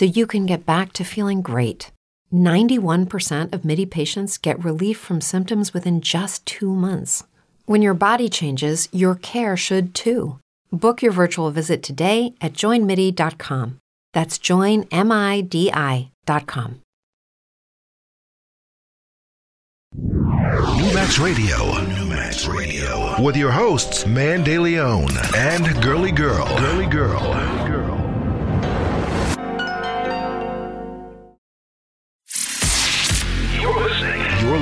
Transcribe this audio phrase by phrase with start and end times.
[0.00, 1.90] so you can get back to feeling great.
[2.32, 7.22] 91% of MIDI patients get relief from symptoms within just two months.
[7.66, 10.38] When your body changes, your care should too.
[10.72, 13.76] Book your virtual visit today at joinmidi.com.
[14.14, 16.10] That's joinmidi.com.
[19.96, 21.84] New Max Radio.
[21.84, 23.22] New Max Radio.
[23.22, 26.48] With your hosts, Man De Leon and Girly Girl.
[26.56, 27.20] Girly Girl.
[27.20, 27.79] Girly Girl.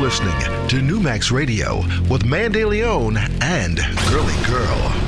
[0.08, 0.68] Listening.
[0.68, 3.76] To New Max Radio with Man De Leon and
[4.08, 5.07] Girly Girl.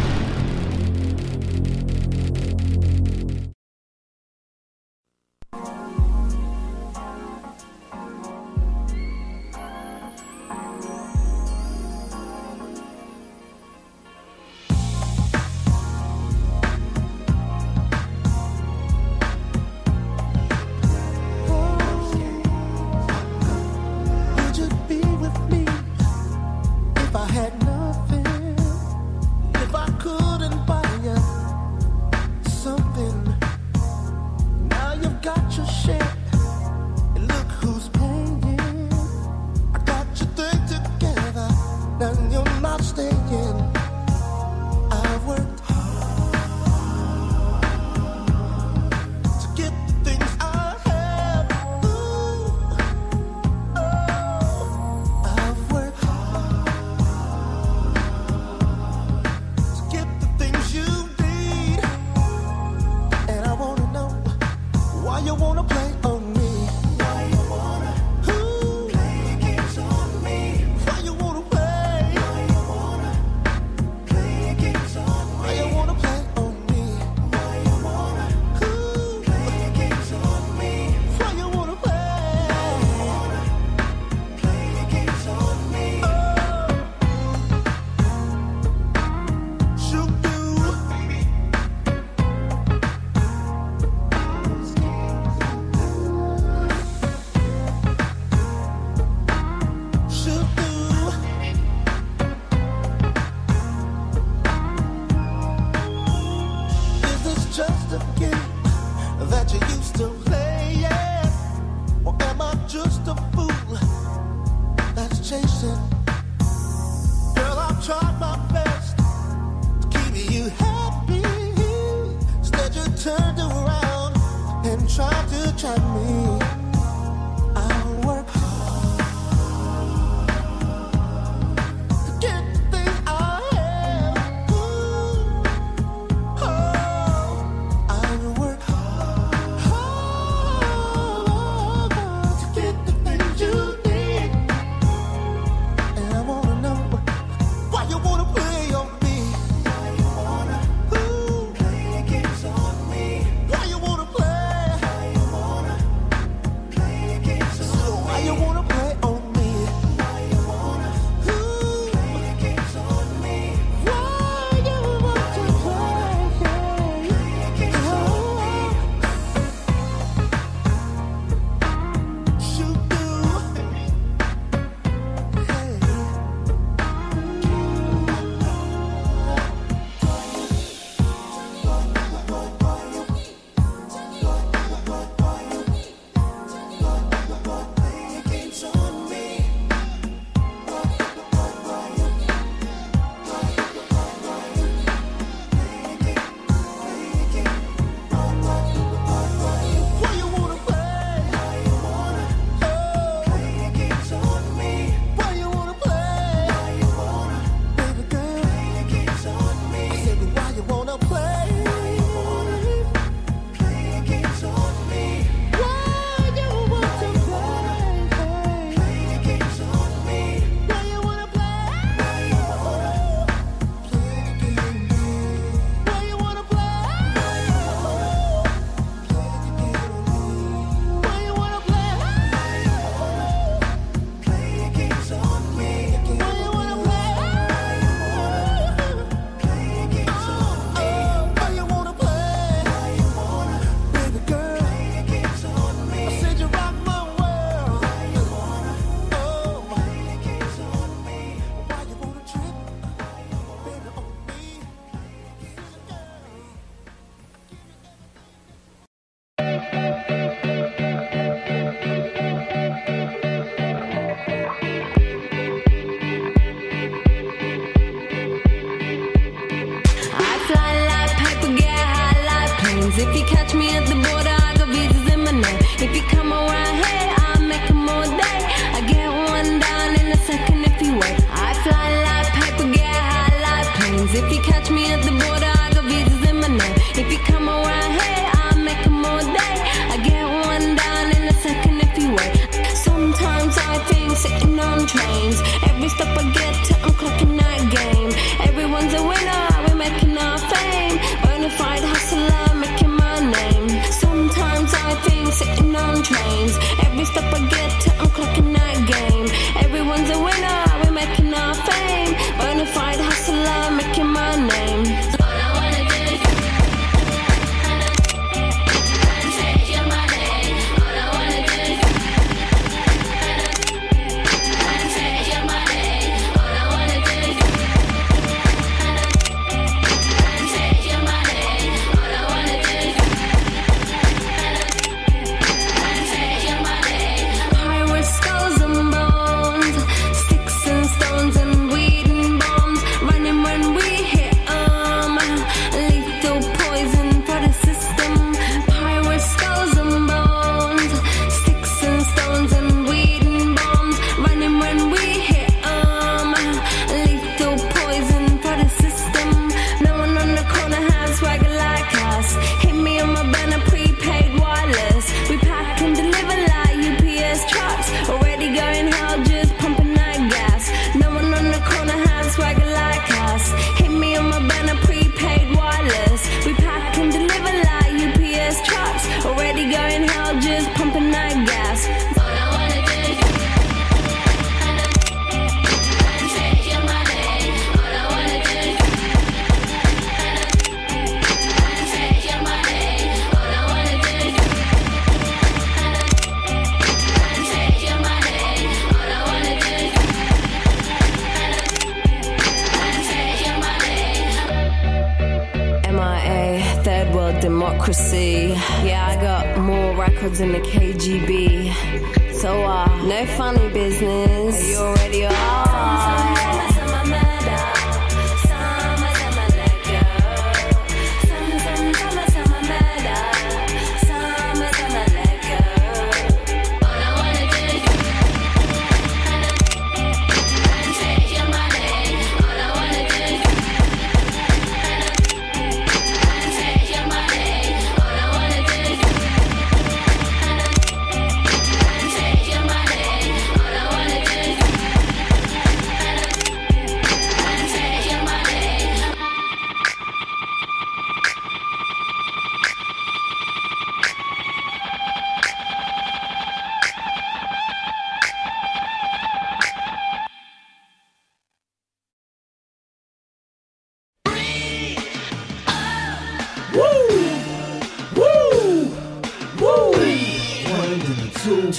[273.03, 274.00] If you catch me at the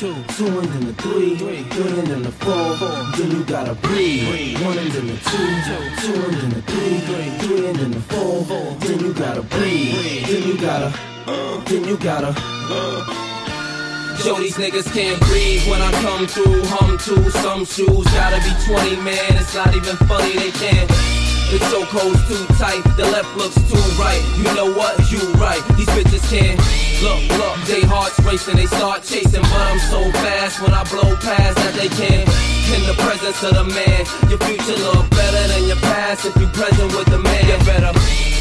[0.01, 2.74] two, two and then a three, three and then a four,
[3.17, 4.60] then you gotta breathe.
[4.63, 5.48] One and then a two,
[6.01, 6.98] two and then a three,
[7.38, 8.41] three and then a four,
[8.79, 10.25] then you gotta breathe.
[10.25, 10.91] Then you gotta,
[11.67, 12.34] then you gotta.
[14.25, 16.63] Yo, these niggas can't breathe when I come through.
[16.65, 19.38] Hum to some shoes, gotta be 20, man.
[19.38, 21.11] It's not even funny, they can't.
[21.51, 24.24] The chokehold's too tight, the left looks too right.
[24.38, 24.96] You know what?
[25.12, 25.62] You right.
[25.75, 26.58] These bitches can't.
[27.03, 31.13] Look, look, they hearts racing, they start chasing, but I'm so fast when I blow
[31.17, 32.24] past that they can't.
[32.72, 36.48] In the presence of the man, your future look better than your past if you
[36.48, 37.43] present with the man.
[37.43, 38.40] You better.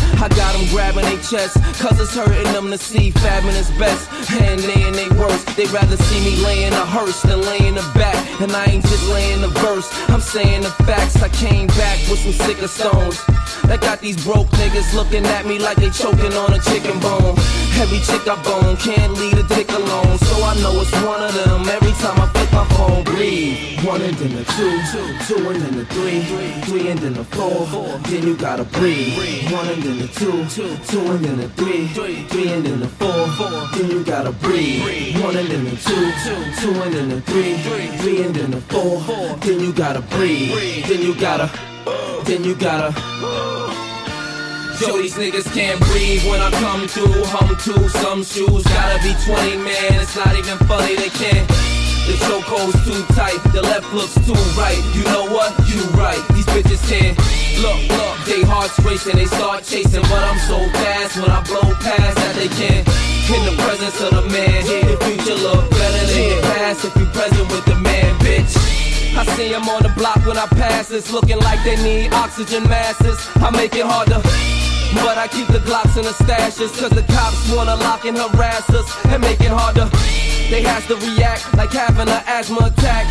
[0.21, 1.57] I got them grabbing their chest.
[1.81, 4.07] Cause it's hurting them to see fabbing is best.
[4.31, 5.47] And they in they worst.
[5.57, 8.15] They rather see me laying a hearse than laying a back.
[8.39, 9.89] And I ain't just laying a verse.
[10.09, 11.21] I'm saying the facts.
[11.23, 13.19] I came back with some sicker stones.
[13.67, 17.35] That got these broke niggas looking at me like they choking on a chicken bone.
[17.81, 21.33] Every chick I bone can't leave a dick alone, so I know it's one of
[21.33, 21.67] them.
[21.67, 23.79] Every time I flip my phone, breathe.
[23.83, 24.71] One and then the two,
[25.25, 26.21] two and then the three,
[26.65, 27.65] three and then the four.
[28.05, 29.51] Then you gotta breathe.
[29.51, 33.27] One and then the two, two and then the three, three and then the four.
[33.73, 35.19] Then you gotta breathe.
[35.23, 36.11] One and then the two,
[36.61, 37.57] two and then the three,
[37.97, 39.01] three and then the four.
[39.37, 40.85] Then you gotta breathe.
[40.85, 41.49] Then you gotta,
[42.25, 42.93] then you gotta.
[44.81, 47.21] Yo, these niggas can't breathe when I come through.
[47.29, 50.01] Hum to some shoes, gotta be 20, man.
[50.01, 51.47] It's not even funny, they can't.
[52.09, 54.81] The chokehold's too tight, the left looks too right.
[54.97, 55.53] You know what?
[55.69, 56.21] You right.
[56.33, 57.13] These bitches can't.
[57.61, 61.67] Look, look, they hearts racing, they start chasing, but I'm so fast when I blow
[61.77, 62.87] past that they can't.
[63.31, 67.05] In the presence of the man, the future look better than your past if you
[67.05, 67.70] present with the.
[69.13, 72.63] I see them on the block when I pass it's looking like they need oxygen
[72.63, 73.19] masses.
[73.37, 74.21] I make it harder.
[75.03, 78.69] But I keep the Glocks in the stashes, cause the cops wanna lock and harass
[78.69, 79.87] us and make it harder.
[80.51, 83.07] They has to react like having an asthma attack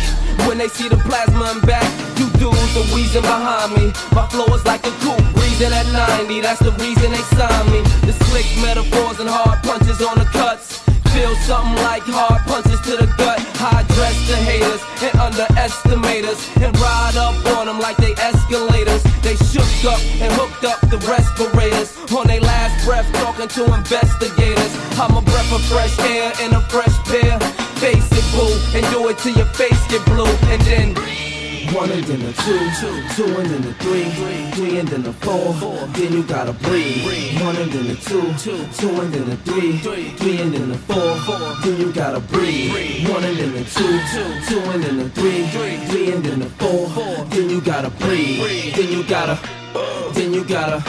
[0.47, 1.89] when they see the plasma and back.
[2.19, 3.93] You dudes are wheezing behind me.
[4.13, 6.41] My flow is like a coupe, breathing at 90.
[6.41, 7.81] That's the reason they signed me.
[8.05, 10.90] The slick metaphors and hard punches on the cuts.
[11.13, 13.39] Feel something like hard punches to the gut.
[13.59, 16.39] High dress the haters and underestimate us.
[16.57, 19.03] And ride up on them like they escalators.
[19.21, 21.97] They shook up and hooked up the respirators.
[22.15, 24.71] On their last breath, talking to investigators.
[24.95, 27.39] I'm a breath of fresh air in a fresh pair.
[27.83, 30.31] Face it, boo, and do it till your face get blue.
[30.47, 31.30] And then.
[31.73, 32.59] One and then the two,
[33.15, 34.03] two and then the three,
[34.51, 35.53] three and then the four.
[35.93, 37.41] Then you gotta breathe.
[37.41, 38.21] One and then the two,
[38.75, 41.15] two and then the three, three and then the four.
[41.63, 43.07] Then you gotta breathe.
[43.09, 43.99] One and then the two,
[44.49, 45.47] two and then the three,
[45.87, 46.89] three and then the four.
[47.29, 48.75] Then you gotta breathe.
[48.75, 49.39] Then you gotta,
[50.13, 50.83] then you gotta.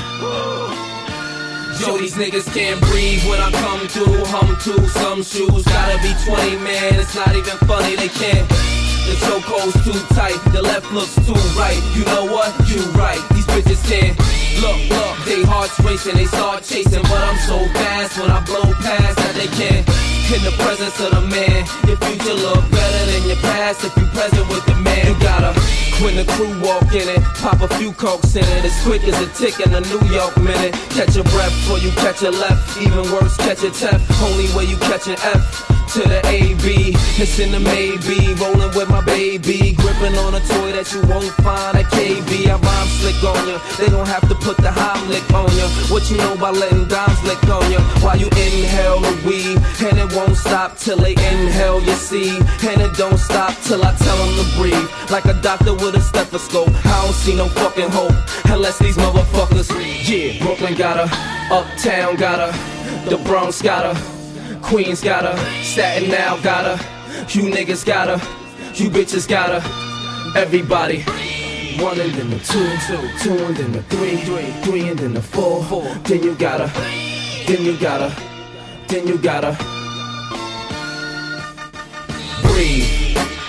[1.79, 4.25] Yo, these niggas can't breathe when I come to.
[4.27, 6.99] Hum to some shoes, gotta be 20, man.
[6.99, 8.82] It's not even funny, they can't.
[9.07, 11.81] The chokehold's too tight, the left looks too right.
[11.95, 12.51] You know what?
[12.69, 13.21] You right.
[13.35, 14.17] These bitches can't.
[14.63, 18.63] Look, look, they hearts racing, they start chasing, but I'm so fast when I blow
[18.81, 20.22] past that they can't.
[20.33, 24.07] In the presence of the man, your future look better than your past if you
[24.17, 25.07] present with the man.
[25.07, 25.53] You gotta.
[26.01, 28.65] When the crew walk in it, pop a few cokes in it.
[28.65, 30.73] As quick as a tick in a New York minute.
[30.97, 32.81] Catch your breath before you catch your left.
[32.81, 34.23] Even worse, catch a F.
[34.23, 36.95] Only way you catch an F to the AB.
[37.19, 38.33] It's in the maybe.
[38.41, 39.75] Rolling with my baby.
[39.77, 42.49] Gripping on a toy that you won't find at KB.
[42.49, 43.59] I rhyme slick on ya.
[43.77, 45.69] They gon' have to put the Heimlich on ya.
[45.93, 47.81] What you know about letting dimes lick on ya?
[48.01, 49.59] While you inhale the weed.
[49.83, 52.43] And it won't stop till they inhale your seed.
[52.65, 54.91] And it don't stop till I tell them to breathe.
[55.11, 56.71] Like a doctor with a stethoscope.
[56.87, 58.15] I don't see no fucking hope.
[58.47, 59.69] Unless these motherfuckers.
[60.09, 61.55] Yeah, Brooklyn got her.
[61.55, 63.09] Uptown got her.
[63.09, 64.13] The Bronx got her.
[64.63, 70.39] Queens got her, Staten now got her, you niggas got her, you bitches got her,
[70.39, 71.03] everybody.
[71.83, 75.15] One and then the two, two, two and then the three, three, three and then
[75.15, 75.83] the four, four.
[76.05, 76.71] Then you gotta,
[77.47, 78.15] then you gotta,
[78.89, 79.82] then you gotta
[82.53, 83.42] breathe.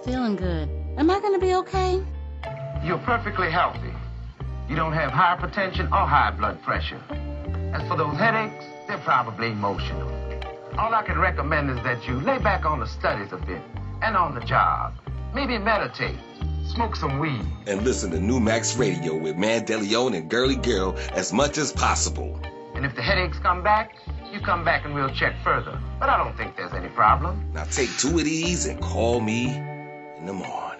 [0.00, 0.68] Not feeling good.
[0.96, 2.02] Am I going to be okay?
[2.84, 3.92] You're perfectly healthy.
[4.68, 7.00] You don't have hypertension or high blood pressure.
[7.74, 10.08] As for those headaches, they're probably emotional.
[10.78, 13.62] All I can recommend is that you lay back on the studies a bit
[14.02, 14.94] and on the job.
[15.34, 16.16] Maybe meditate,
[16.66, 17.44] smoke some weed.
[17.66, 21.72] and listen to New Max Radio with Man Mandelion and Girly Girl as much as
[21.72, 22.40] possible.
[22.74, 23.96] And if the headaches come back,
[24.32, 25.78] you come back and we'll check further.
[25.98, 27.52] But I don't think there's any problem.
[27.52, 29.60] Now take two of these and call me
[30.20, 30.76] in the morning.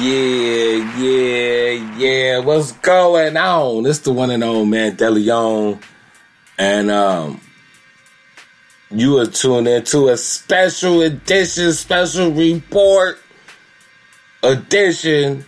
[0.00, 2.38] Yeah, yeah, yeah.
[2.38, 3.86] What's going on?
[3.86, 5.82] It's the one and only man Deleon.
[6.58, 7.40] And um
[8.90, 13.18] you are tuned into a special edition, special report
[14.42, 15.46] edition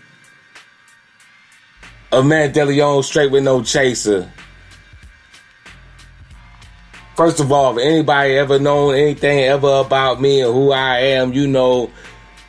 [2.10, 4.32] of Man DeLeon straight with no chaser.
[7.16, 11.32] First of all, if anybody ever known anything ever about me and who I am,
[11.32, 11.90] you know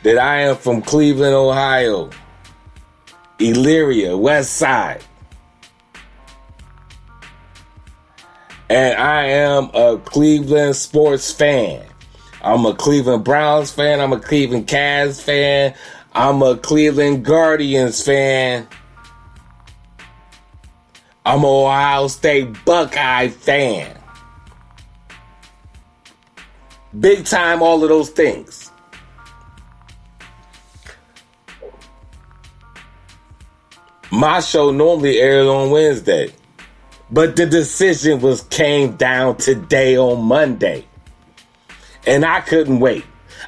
[0.02, 2.10] that I am from Cleveland, Ohio.
[3.38, 5.04] Elyria, West Side.
[8.68, 11.84] And I am a Cleveland sports fan.
[12.42, 14.00] I'm a Cleveland Browns fan.
[14.00, 15.74] I'm a Cleveland Cavs fan.
[16.12, 18.66] I'm a Cleveland Guardians fan.
[21.24, 23.95] I'm a Ohio State Buckeye fan.
[27.00, 28.70] Big time, all of those things.
[34.10, 36.32] My show normally airs on Wednesday,
[37.10, 40.86] but the decision was came down today on Monday,
[42.06, 43.04] and I couldn't wait.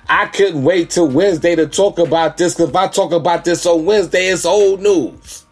[0.08, 3.64] I couldn't wait till Wednesday to talk about this because if I talk about this
[3.66, 5.46] on Wednesday, it's old news.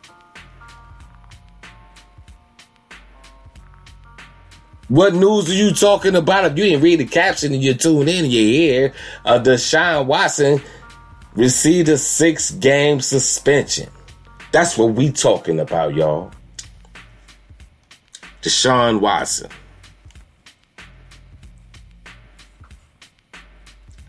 [4.89, 6.45] What news are you talking about?
[6.45, 8.93] If you didn't read the caption and you tuned in, you hear
[9.25, 10.63] uh, Deshaun Watson
[11.35, 13.91] received a six game suspension.
[14.53, 16.31] That's what we talking about, y'all.
[18.43, 19.51] Deshaun Watson.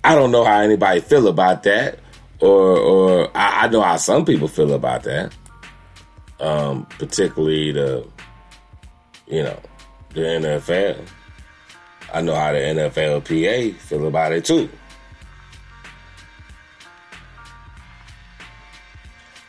[0.03, 1.99] I don't know how anybody feel about that,
[2.39, 5.35] or or I, I know how some people feel about that.
[6.39, 8.07] Um, particularly the,
[9.27, 9.59] you know,
[10.13, 11.05] the NFL.
[12.13, 14.69] I know how the NFLPA feel about it too.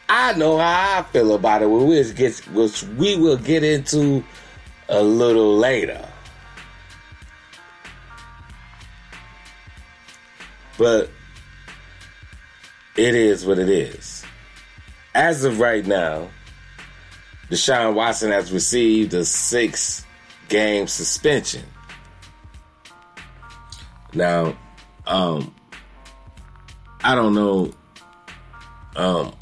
[0.08, 4.24] I know how I feel about it, which gets which we will get into
[4.88, 6.06] a little later.
[10.76, 11.10] But
[12.96, 14.24] it is what it is.
[15.14, 16.28] As of right now,
[17.50, 20.04] Deshaun Watson has received a six
[20.48, 21.64] game suspension.
[24.14, 24.56] Now,
[25.06, 25.54] um,
[27.04, 27.72] I don't know
[28.96, 29.34] um,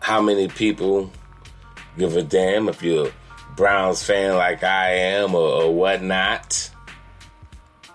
[0.00, 1.10] how many people
[1.98, 3.12] give a damn if you're a
[3.56, 6.70] Browns fan like I am or, or whatnot.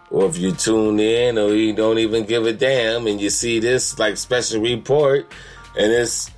[0.09, 3.59] Or if you tune in or you don't even give a damn and you see
[3.59, 5.31] this like special report
[5.77, 6.31] and it's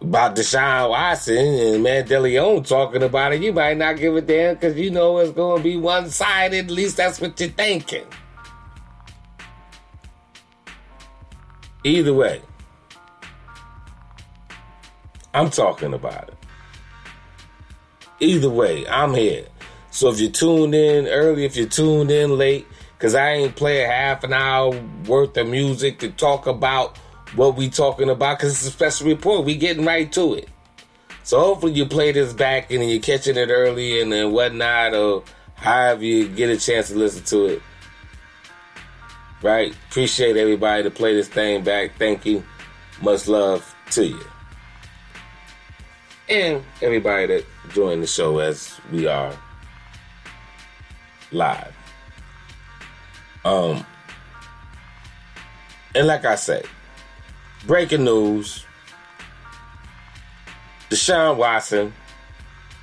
[0.00, 4.54] about Deshaun Watson and Man DeLeon talking about it, you might not give a damn
[4.54, 6.66] because you know it's going to be one sided.
[6.66, 8.06] At least that's what you're thinking.
[11.84, 12.42] Either way,
[15.34, 16.34] I'm talking about it.
[18.20, 19.46] Either way, I'm here.
[19.90, 23.84] So if you tuned in early, if you tuned in late, because I ain't play
[23.84, 24.72] a half an hour
[25.06, 26.98] worth of music to talk about
[27.34, 29.44] what we talking about, because it's a special report.
[29.44, 30.48] We getting right to it.
[31.22, 35.24] So hopefully you play this back and you're catching it early and then whatnot, or
[35.56, 37.62] however you get a chance to listen to it.
[39.42, 39.74] Right?
[39.90, 41.98] Appreciate everybody to play this thing back.
[41.98, 42.42] Thank you.
[43.02, 44.24] Much love to you.
[46.28, 49.34] And everybody that joined the show as we are
[51.30, 51.74] live.
[53.44, 53.86] Um,
[55.94, 56.66] and like I said,
[57.68, 58.64] breaking news:
[60.90, 61.92] Deshaun Watson,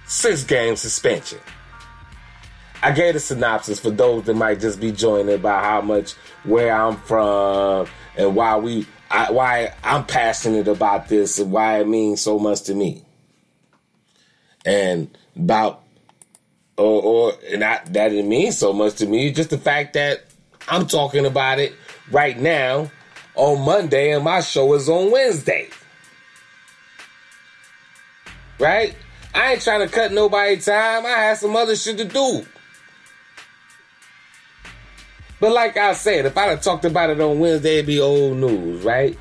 [0.06, 1.39] six game suspension.
[2.82, 6.71] I gave a synopsis for those that might just be joining about how much where
[6.71, 12.21] I'm from and why we, I, why I'm passionate about this and why it means
[12.21, 13.04] so much to me,
[14.63, 15.82] and about
[16.78, 19.32] or or not that it means so much to me.
[19.32, 20.26] Just the fact that
[20.67, 21.74] I'm talking about it
[22.12, 22.91] right now
[23.36, 25.69] on Monday, and my show is on Wednesday.
[28.60, 28.95] Right?
[29.34, 31.06] I ain't trying to cut nobody time.
[31.06, 32.45] I had some other shit to do.
[35.39, 38.38] But like I said, if I'd have talked about it on Wednesday, it'd be old
[38.38, 39.17] news, right?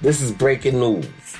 [0.00, 1.36] This is breaking news.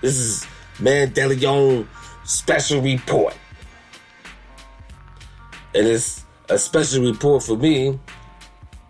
[0.00, 0.46] This is
[0.80, 1.86] Man DeLeon
[2.24, 3.36] special report.
[5.74, 7.98] And it's a special report for me.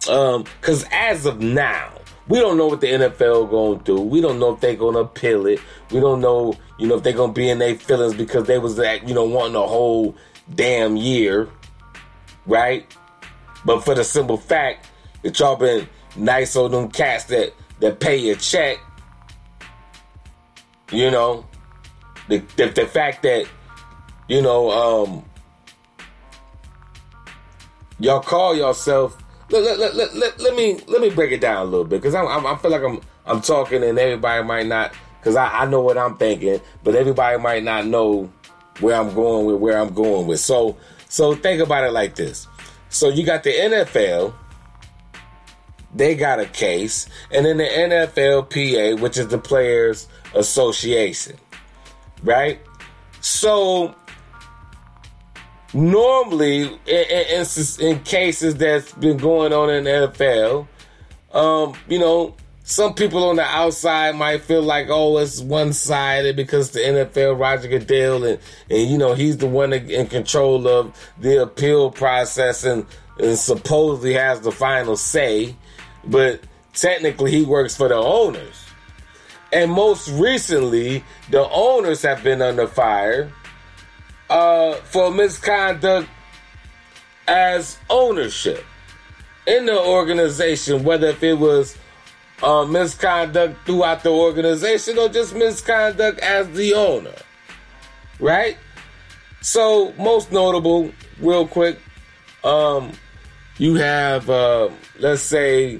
[0.08, 1.95] Um, cause as of now,
[2.28, 4.00] we don't know what the NFL gonna do.
[4.00, 5.60] We don't know if they're gonna appeal it.
[5.92, 8.76] We don't know, you know, if they're gonna be in their feelings because they was
[8.76, 10.16] that, you know, wanting a whole
[10.54, 11.48] damn year,
[12.46, 12.86] right?
[13.64, 14.88] But for the simple fact
[15.22, 18.78] that y'all been nice on them cats that that pay your check,
[20.90, 21.46] you know,
[22.28, 23.46] the the, the fact that
[24.28, 25.24] you know um
[27.98, 29.16] y'all call yourself
[29.50, 32.14] let, let, let, let, let, me let me break it down a little bit because
[32.14, 35.66] I'm, I'm I feel like I'm I'm talking and everybody might not because I, I
[35.66, 38.30] know what I'm thinking, but everybody might not know
[38.80, 40.40] where I'm going with where I'm going with.
[40.40, 40.76] So
[41.08, 42.48] so think about it like this.
[42.88, 44.34] So you got the NFL,
[45.94, 51.36] they got a case, and then the NFLPA, which is the Players Association,
[52.22, 52.60] right?
[53.20, 53.94] So
[55.76, 57.46] normally, in, in,
[57.80, 60.66] in, cases that's been going on in the NFL,
[61.32, 62.34] um, you know,
[62.64, 67.38] some people on the outside might feel like, oh, it's one sided because the NFL,
[67.38, 72.64] Roger Goodell, and, and you know, he's the one in control of the appeal process
[72.64, 72.86] and,
[73.20, 75.54] and supposedly has the final say.
[76.06, 76.40] But
[76.72, 78.64] technically, he works for the owners.
[79.52, 83.30] And most recently, the owners have been under fire
[84.30, 86.08] uh, for misconduct
[87.28, 88.64] as ownership
[89.46, 91.76] in the organization, whether if it was
[92.42, 97.14] uh, misconduct throughout the organization or just misconduct as the owner.
[98.18, 98.56] Right?
[99.40, 101.78] So, most notable, real quick,
[102.42, 102.92] um,
[103.58, 105.76] you have, uh, let's say,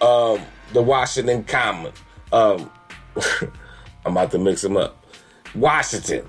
[0.00, 0.40] um,
[0.72, 1.92] the Washington Common.
[2.32, 2.70] Um,
[4.04, 5.04] I'm about to mix them up.
[5.54, 6.28] Washington.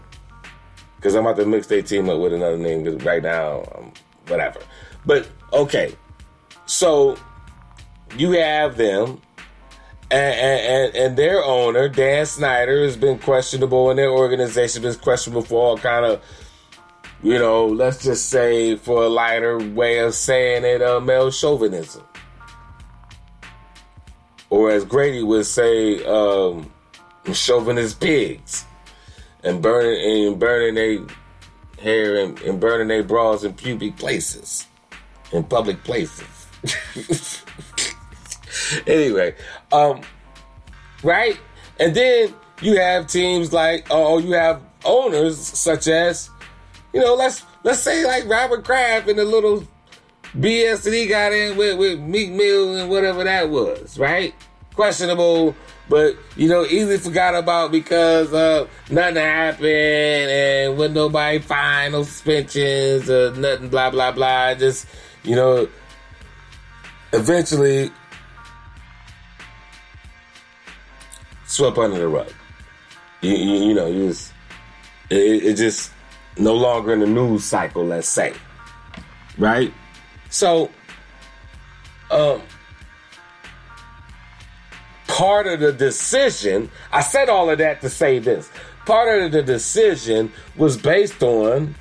[1.02, 3.92] Because I'm about to mix their team up with another name because right now, um,
[4.28, 4.60] whatever.
[5.04, 5.96] But, okay.
[6.68, 7.18] So,
[8.18, 9.20] you have them,
[10.12, 15.04] and, and, and their owner Dan Snyder has been questionable, and their organization has been
[15.04, 16.22] questionable for all kind of,
[17.24, 22.04] you know, let's just say for a lighter way of saying it, uh, male chauvinism,
[24.52, 26.72] or as Grady would say, um,
[27.34, 28.66] chauvinist pigs,
[29.44, 31.00] and burning and burning their
[31.82, 34.68] hair and, and burning their bras in pubic places,
[35.32, 37.44] in public places.
[38.88, 39.36] anyway,
[39.72, 40.02] um,
[41.04, 41.40] right?
[41.80, 46.30] And then you have teams like, oh, you have owners such as,
[46.94, 49.66] you know, let's let's say like Robert Kraft and the little
[50.38, 54.34] BS that he got in with with Meek Mill and whatever that was, right?
[54.76, 55.56] Questionable,
[55.92, 62.04] but you know, easily forgot about because uh, nothing happened and when nobody fined, no
[62.04, 64.54] suspensions or nothing, blah blah blah.
[64.54, 64.88] Just
[65.24, 65.68] you know,
[67.12, 67.92] eventually
[71.46, 72.32] swept under the rug.
[73.20, 74.32] You, you, you know, you just,
[75.10, 75.92] it, it just
[76.38, 78.34] no longer in the news cycle, let's say.
[79.38, 79.74] Right?
[80.30, 80.72] So,
[82.10, 82.42] um,
[85.12, 88.50] part of the decision, I said all of that to say this.
[88.86, 91.76] Part of the decision was based on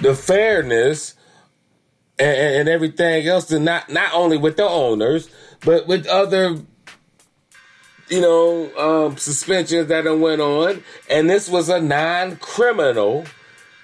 [0.00, 1.14] the fairness
[2.18, 5.28] and, and everything else, and not not only with the owners,
[5.60, 6.58] but with other
[8.08, 13.24] you know, um, suspensions that went on, and this was a non-criminal,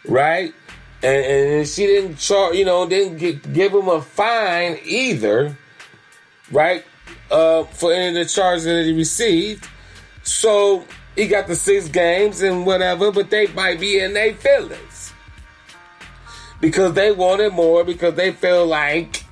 [0.08, 0.52] right?
[1.02, 5.56] And, and she didn't charge, you know, didn't give him a fine either,
[6.50, 6.84] right?
[7.30, 9.68] Uh, for any of the charges that he received.
[10.22, 10.84] So
[11.16, 15.12] he got the six games and whatever, but they might be in their feelings
[16.60, 19.24] because they wanted more because they feel like,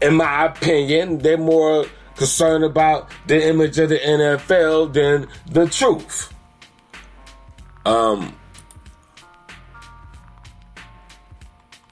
[0.00, 6.32] in my opinion, they're more concerned about the image of the NFL than the truth.
[7.84, 8.34] Um,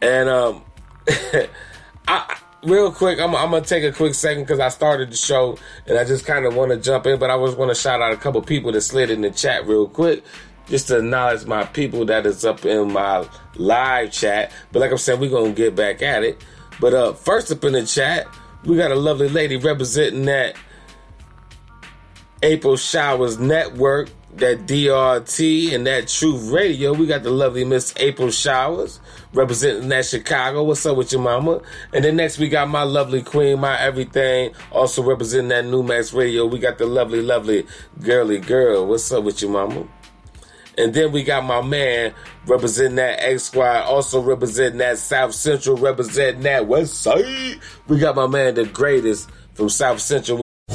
[0.00, 0.62] and um,
[2.08, 5.58] I real quick, I'm, I'm gonna take a quick second because I started the show
[5.86, 8.02] and I just kind of want to jump in, but I was want to shout
[8.02, 10.24] out a couple people that slid in the chat real quick.
[10.66, 14.52] Just to acknowledge my people that is up in my live chat.
[14.70, 16.44] But like I'm saying, we're gonna get back at it.
[16.80, 18.26] But uh first up in the chat,
[18.64, 20.54] we got a lovely lady representing that
[22.42, 26.92] April Showers Network, that DRT, and that Truth Radio.
[26.92, 29.00] We got the lovely Miss April Showers
[29.32, 30.64] representing that Chicago.
[30.64, 31.60] What's up with your mama?
[31.92, 36.12] And then next we got my lovely queen, my everything, also representing that New Max
[36.12, 36.46] Radio.
[36.46, 37.66] We got the lovely, lovely
[38.00, 38.86] girly girl.
[38.86, 39.86] What's up with your mama?
[40.78, 42.14] And then we got my man
[42.46, 47.60] representing that X Squad, also representing that South Central, representing that West Side.
[47.86, 50.40] We got my man, the greatest from South Central.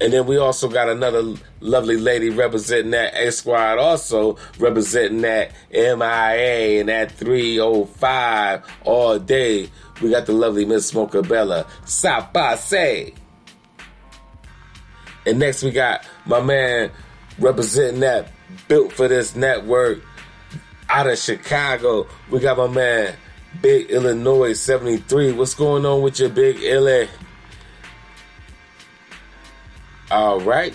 [0.00, 5.52] And then we also got another lovely lady representing that A Squad, also representing that
[5.72, 9.70] MIA and that 305 all day.
[10.02, 13.14] We got the lovely Miss Mocha Bella Sapase.
[15.24, 16.90] And next we got my man
[17.38, 18.30] representing that
[18.68, 20.02] built for this network
[20.90, 22.06] out of Chicago.
[22.30, 23.14] We got my man
[23.62, 25.32] Big Illinois 73.
[25.32, 27.08] What's going on with your Big Illy?
[30.10, 30.74] All right.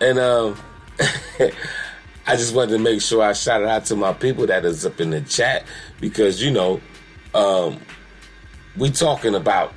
[0.00, 0.56] And um
[2.26, 4.86] I just wanted to make sure I shout it out to my people that is
[4.86, 5.64] up in the chat
[6.00, 6.80] because you know,
[7.34, 7.80] um
[8.76, 9.72] we talking about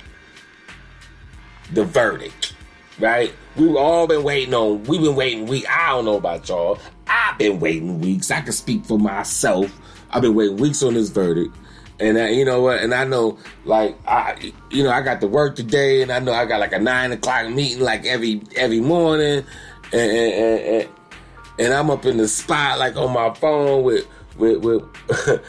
[1.72, 2.54] the verdict,
[2.98, 3.32] right?
[3.56, 5.66] We've all been waiting on we've been waiting week.
[5.68, 6.78] I don't know about y'all.
[7.08, 8.30] I've been waiting weeks.
[8.30, 9.70] I can speak for myself.
[10.10, 11.54] I've been waiting weeks on this verdict.
[11.98, 12.82] And I, you know what?
[12.82, 16.32] And I know, like, I, you know, I got to work today, and I know
[16.32, 19.44] I got like a nine o'clock meeting, like every every morning,
[19.92, 20.88] and and, and,
[21.58, 24.06] and I'm up in the spot, like on my phone with
[24.36, 24.84] with with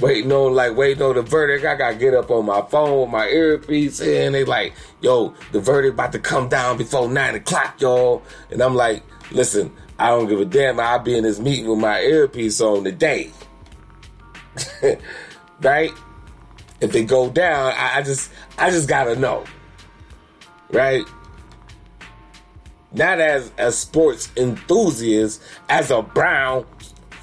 [0.00, 1.64] waiting on like waiting on the verdict.
[1.64, 5.60] I gotta get up on my phone with my earpiece, and they like, yo, the
[5.60, 8.22] verdict about to come down before nine o'clock, y'all.
[8.50, 10.80] And I'm like, listen, I don't give a damn.
[10.80, 13.30] I'll be in this meeting with my earpiece on today.
[15.60, 15.92] right?
[16.80, 19.44] If they go down, I, I just I just gotta know.
[20.70, 21.04] Right?
[22.92, 26.66] Not as a sports enthusiast, as a Brown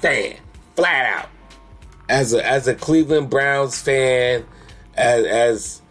[0.00, 0.36] fan,
[0.76, 1.28] flat out.
[2.08, 4.44] As a as a Cleveland Browns fan,
[4.94, 5.82] as as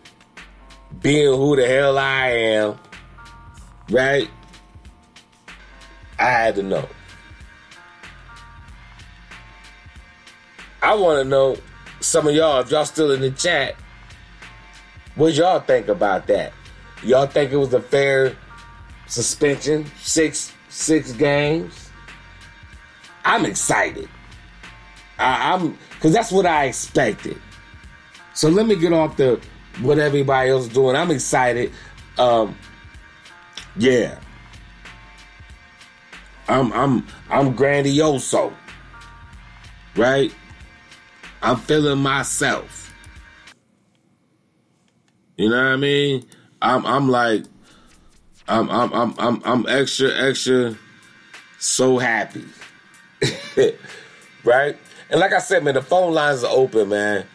[1.01, 2.79] being who the hell I am,
[3.89, 4.29] right?
[6.19, 6.87] I had to know.
[10.83, 11.57] I want to know
[12.01, 13.75] some of y'all, if y'all still in the chat,
[15.15, 16.53] what y'all think about that?
[17.03, 18.35] Y'all think it was a fair
[19.07, 19.85] suspension?
[20.01, 21.89] Six six games?
[23.23, 24.09] I'm excited.
[25.19, 27.39] I, I'm because that's what I expected.
[28.33, 29.39] So let me get off the
[29.81, 30.95] what everybody else doing.
[30.95, 31.71] I'm excited.
[32.17, 32.57] Um,
[33.75, 34.19] yeah.
[36.47, 38.53] I'm I'm I'm grandioso.
[39.95, 40.33] Right?
[41.41, 42.93] I'm feeling myself.
[45.37, 46.25] You know what I mean?
[46.61, 47.45] I'm I'm like
[48.47, 50.77] I'm I'm I'm I'm I'm extra extra
[51.57, 52.45] so happy.
[54.43, 54.77] right?
[55.09, 57.25] And like I said, man, the phone lines are open, man.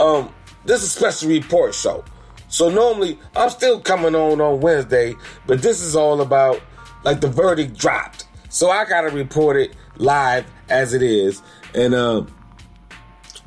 [0.00, 0.32] um,
[0.64, 2.04] this is a special report show.
[2.48, 5.14] So normally I'm still coming on on Wednesday,
[5.46, 6.60] but this is all about
[7.04, 8.26] like the verdict dropped.
[8.48, 11.42] So I gotta report it live as it is.
[11.74, 12.34] And um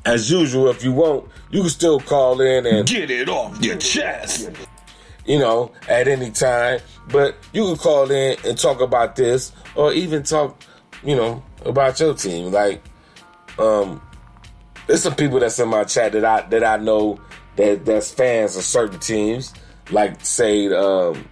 [0.05, 3.77] as usual, if you want, you can still call in and Get it off your
[3.77, 4.49] chest.
[5.25, 6.79] You know, at any time.
[7.11, 10.61] But you can call in and talk about this, or even talk,
[11.03, 12.51] you know, about your team.
[12.51, 12.83] Like,
[13.59, 14.01] um,
[14.87, 17.19] there's some people that's in my chat that I that I know
[17.55, 19.53] that that's fans of certain teams,
[19.91, 21.27] like say, um,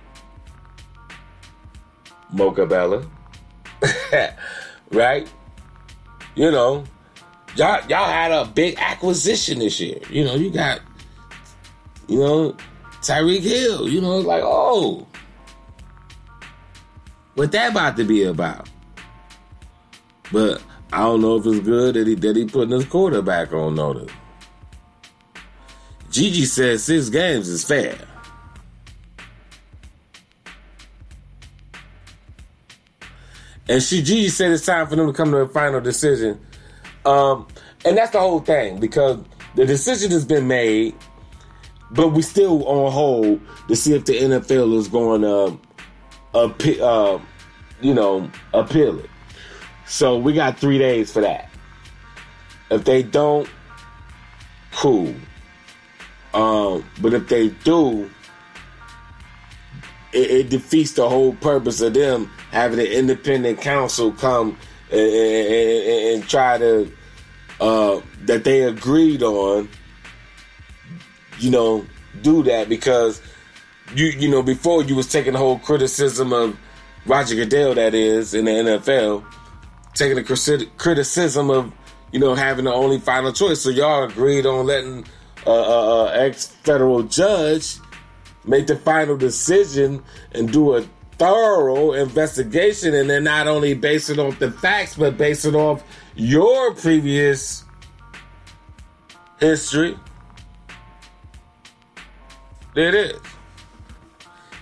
[2.31, 3.05] Mocha Bella,
[4.91, 5.31] right?
[6.35, 6.83] You know,
[7.55, 9.99] y'all y'all had a big acquisition this year.
[10.09, 10.81] You know, you got,
[12.07, 12.55] you know,
[13.01, 13.87] Tyreek Hill.
[13.87, 15.07] You know, like, oh,
[17.35, 18.69] what that about to be about?
[20.31, 23.75] But I don't know if it's good that he that he putting his quarterback on
[23.75, 24.11] notice.
[26.11, 27.97] Gigi says six games is fair.
[33.69, 36.39] And she Gigi said it's time for them to come to a final decision.
[37.05, 37.47] Um,
[37.85, 39.19] and that's the whole thing because
[39.55, 40.95] the decision has been made,
[41.91, 45.59] but we still on hold to see if the NFL is going to,
[46.33, 47.21] uh, uh,
[47.81, 49.09] you know, appeal it.
[49.85, 51.49] So we got three days for that.
[52.69, 53.49] If they don't,
[54.73, 55.15] cool.
[56.33, 58.09] Um, but if they do,
[60.13, 64.57] it, it defeats the whole purpose of them having an independent council come
[64.91, 66.91] and, and, and try to
[67.59, 69.69] uh, that they agreed on.
[71.39, 71.85] You know,
[72.21, 73.21] do that because
[73.95, 76.57] you you know before you was taking the whole criticism of
[77.05, 79.25] Roger Goodell that is in the NFL,
[79.93, 81.71] taking the criti- criticism of
[82.11, 83.61] you know having the only final choice.
[83.61, 85.05] So y'all agreed on letting
[85.45, 87.77] uh, uh, uh, ex federal judge
[88.45, 90.85] make the final decision and do a
[91.17, 95.83] thorough investigation, and then not only base it off the facts, but base it off
[96.15, 97.63] your previous
[99.39, 99.97] history.
[102.73, 103.21] There it is.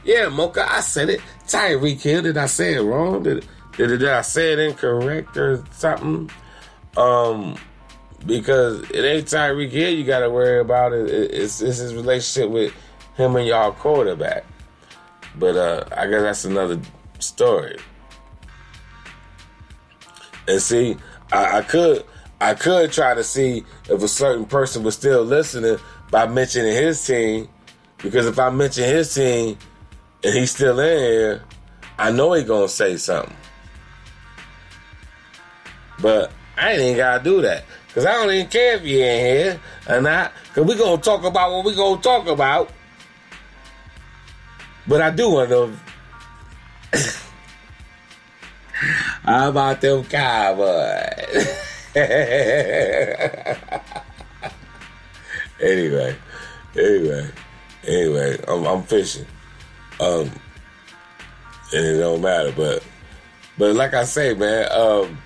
[0.04, 1.22] Yeah, Mocha, I said it.
[1.46, 3.24] Tyreek Hill, did I say it wrong?
[3.24, 6.30] Did, did, did I say it incorrect or something?
[6.96, 7.58] Um,
[8.26, 10.94] because it ain't Tyreek Hill you got to worry about.
[10.94, 12.74] It, it, it's, it's his relationship with
[13.16, 14.46] him and y'all quarterback.
[15.38, 16.80] But uh, I guess that's another
[17.20, 17.78] story.
[20.48, 20.96] And see,
[21.32, 22.06] I, I could
[22.40, 25.78] I could try to see if a certain person was still listening
[26.12, 27.50] by mentioning his team,
[27.98, 29.58] because if I mention his team
[30.24, 31.44] and he's still in here,
[31.98, 33.36] I know he gonna say something.
[36.00, 37.66] But I ain't even gotta do that.
[37.94, 40.32] Cause I don't even care if you in here or not.
[40.54, 42.70] Cause we gonna talk about what we gonna talk about.
[44.88, 45.74] But I do want to
[49.24, 50.68] How about them cowboys?
[55.60, 56.16] anyway,
[56.78, 57.30] anyway,
[57.88, 59.26] anyway, I'm, I'm fishing.
[60.00, 60.32] Um,
[61.74, 62.84] and it don't matter, but
[63.58, 65.18] but like I say, man, um,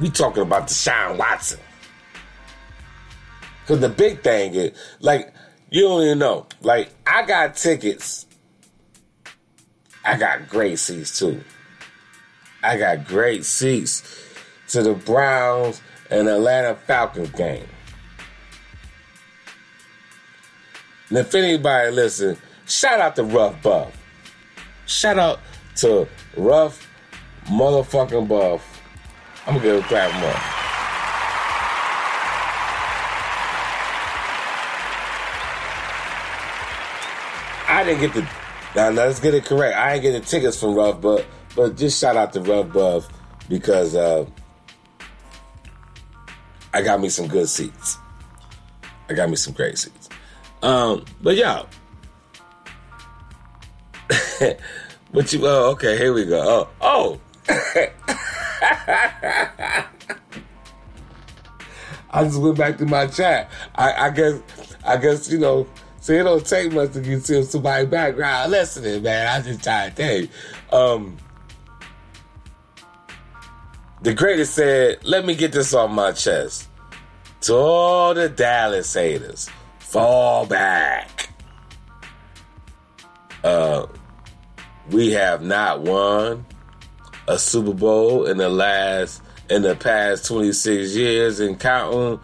[0.00, 1.60] we talking about Deshaun Watson.
[3.66, 5.34] Cause the big thing is, like,
[5.70, 6.46] you don't even know.
[6.60, 8.26] Like, I got tickets.
[10.04, 11.42] I got great seats too.
[12.62, 14.04] I got great seats
[14.68, 17.66] to the Browns and Atlanta Falcons game.
[21.08, 23.96] And if anybody listen, shout out to Rough Buff.
[24.86, 25.40] Shout out
[25.76, 26.88] to Rough
[27.46, 28.82] motherfucking Buff.
[29.46, 30.56] I'm gonna give a clap up.
[37.68, 38.28] I didn't get the.
[38.74, 39.76] Now let's get it correct.
[39.76, 43.08] I ain't get the tickets from Rough, Buff, but just shout out to Rough Buff
[43.48, 44.26] because uh,
[46.74, 47.98] I got me some good seats.
[49.08, 49.95] I got me some great seats.
[50.62, 51.66] Um, but y'all,
[55.12, 55.40] what you?
[55.46, 55.96] Oh, okay.
[55.98, 56.68] Here we go.
[56.80, 57.20] Oh, oh.
[62.10, 63.50] I just went back to my chat.
[63.74, 64.40] I, I guess,
[64.84, 65.66] I guess you know.
[66.00, 69.26] See, it don't take much to get to somebody background listening, man.
[69.26, 70.28] I just try to
[70.70, 70.94] tell.
[70.94, 71.16] Um,
[74.02, 76.68] the greatest said, "Let me get this off my chest."
[77.42, 79.50] To all the Dallas haters,
[79.96, 81.30] fall back.
[83.42, 83.86] Uh,
[84.90, 86.44] we have not won
[87.26, 92.20] a Super Bowl in the last in the past 26 years and counting,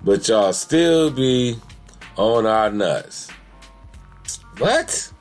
[0.00, 1.58] but y'all still be
[2.16, 3.28] on our nuts.
[4.58, 5.12] What?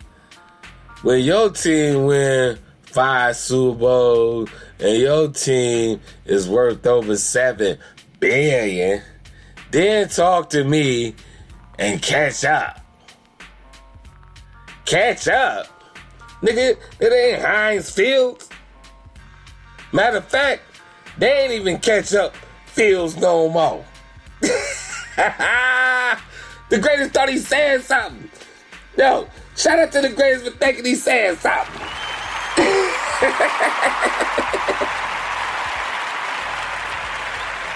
[1.01, 7.79] When your team win five Super Bowls and your team is worth over seven
[8.19, 9.01] billion,
[9.71, 11.15] then talk to me
[11.79, 12.79] and catch up.
[14.85, 15.67] Catch up?
[16.41, 18.49] Nigga, it ain't Heinz Fields.
[19.91, 20.61] Matter of fact,
[21.17, 22.35] they ain't even catch up
[22.67, 23.83] Fields no more.
[24.41, 26.19] the
[26.79, 28.29] greatest thought he said something.
[28.97, 31.75] Yo, shout out to the greatest for thinking he said something.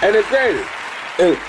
[0.02, 0.70] and the greatest.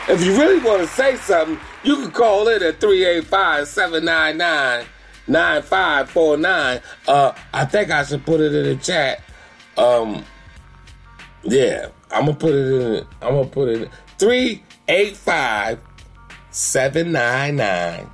[0.09, 4.85] If you really want to say something, you can call it at 385 799
[5.27, 6.81] 9549.
[7.07, 9.21] Uh, I think I should put it in the chat.
[9.77, 10.25] Um,
[11.43, 13.07] yeah, I'm gonna put it in.
[13.21, 15.79] I'm gonna put it in 385
[16.51, 18.09] 799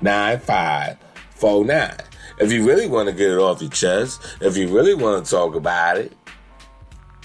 [0.00, 1.96] 9549.
[2.38, 5.30] If you really want to get it off your chest, if you really want to
[5.30, 6.12] talk about it,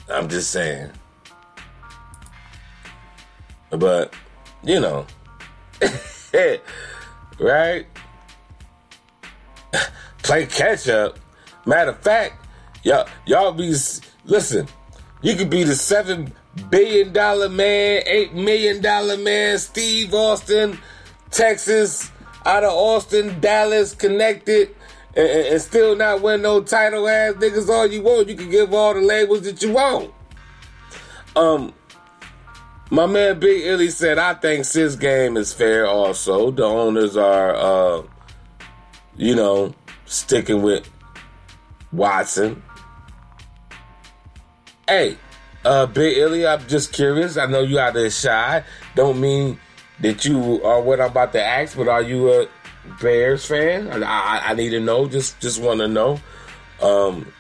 [0.09, 0.91] I'm just saying.
[3.71, 4.13] But,
[4.63, 5.05] you know,
[7.39, 7.85] right?
[10.23, 11.17] Play catch up.
[11.65, 12.45] Matter of fact,
[12.83, 13.69] y'all, y'all be,
[14.25, 14.67] listen,
[15.21, 16.33] you could be the seven
[16.69, 20.77] billion dollar man, eight million dollar man, Steve Austin,
[21.31, 22.11] Texas,
[22.45, 24.75] out of Austin, Dallas, connected,
[25.15, 28.27] and, and- still not win no title ass niggas all you want.
[28.29, 30.11] You can give all the labels that you want.
[31.35, 31.73] Um,
[32.91, 36.51] my man Big Illy said, I think Sis game is fair also.
[36.51, 38.03] The owners are, uh,
[39.15, 39.73] you know,
[40.05, 40.87] sticking with
[41.93, 42.61] Watson.
[44.89, 45.17] Hey,
[45.63, 47.37] uh, Big Illy, I'm just curious.
[47.37, 48.61] I know you out there shy.
[48.93, 49.57] Don't mean
[50.01, 52.47] that you are what I'm about to ask, but are you a
[53.01, 54.03] Bears fan?
[54.03, 55.07] I, I, I need to know.
[55.07, 56.19] Just just want to know.
[56.81, 57.31] Um,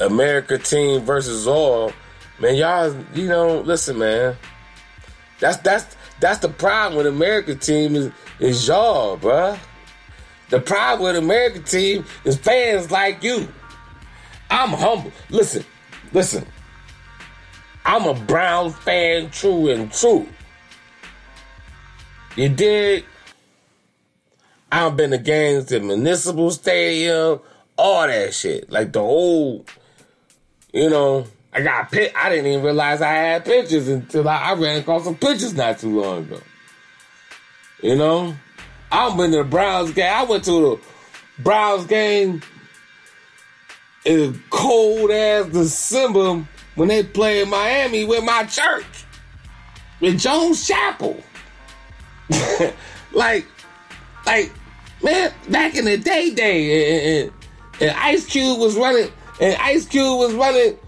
[0.00, 1.92] America team versus all.
[2.40, 4.34] Man, y'all, you know, listen, man.
[5.40, 9.58] That's that's that's the problem with America team is is y'all, bruh.
[10.48, 13.46] The problem with America team is fans like you.
[14.50, 15.12] I'm humble.
[15.28, 15.64] Listen,
[16.12, 16.46] listen.
[17.84, 20.26] I'm a Brown fan, true and true.
[22.36, 23.04] You dig?
[24.72, 27.40] I've been to games at Municipal Stadium,
[27.76, 28.70] all that shit.
[28.70, 29.70] Like the old,
[30.72, 32.12] you know, I got pit.
[32.16, 35.78] I didn't even realize I had pictures until I, I ran across some pictures not
[35.78, 36.40] too long ago.
[37.82, 38.36] You know,
[38.92, 40.12] I've been to the Browns game.
[40.12, 40.80] I went to the
[41.42, 42.42] Browns game
[44.04, 46.46] in cold ass December
[46.76, 49.04] when they played Miami with my church,
[50.00, 51.20] with Jones Chapel.
[53.12, 53.44] like,
[54.24, 54.52] like,
[55.02, 57.44] man, back in the day, day, and, and,
[57.80, 60.78] and Ice Cube was running, and Ice Cube was running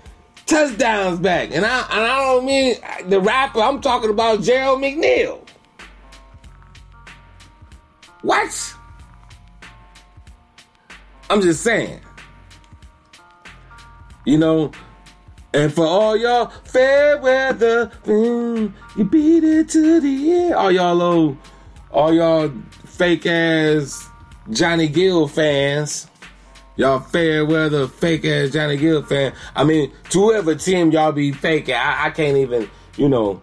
[0.52, 2.76] touchdowns back, and I and I don't mean
[3.08, 3.60] the rapper.
[3.60, 5.40] I'm talking about Gerald McNeil.
[8.22, 8.74] What?
[11.30, 12.00] I'm just saying.
[14.24, 14.70] You know,
[15.54, 20.54] and for all y'all fair weather, mm, you beat it to the end.
[20.54, 21.38] All y'all little,
[21.90, 22.52] all y'all
[22.84, 24.08] fake ass
[24.50, 26.08] Johnny Gill fans.
[26.76, 29.34] Y'all fair weather, fake ass Johnny Gill fan.
[29.54, 33.42] I mean, to whoever team y'all be faking, I, I can't even, you know,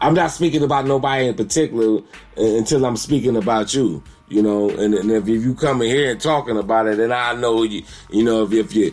[0.00, 1.98] I'm not speaking about nobody in particular
[2.36, 4.70] uh, until I'm speaking about you, you know.
[4.70, 7.62] And, and if, if you come in here and talking about it, then I know
[7.62, 8.92] you, you know, if, if you,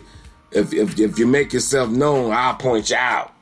[0.52, 3.32] if, if if you make yourself known, I'll point you out.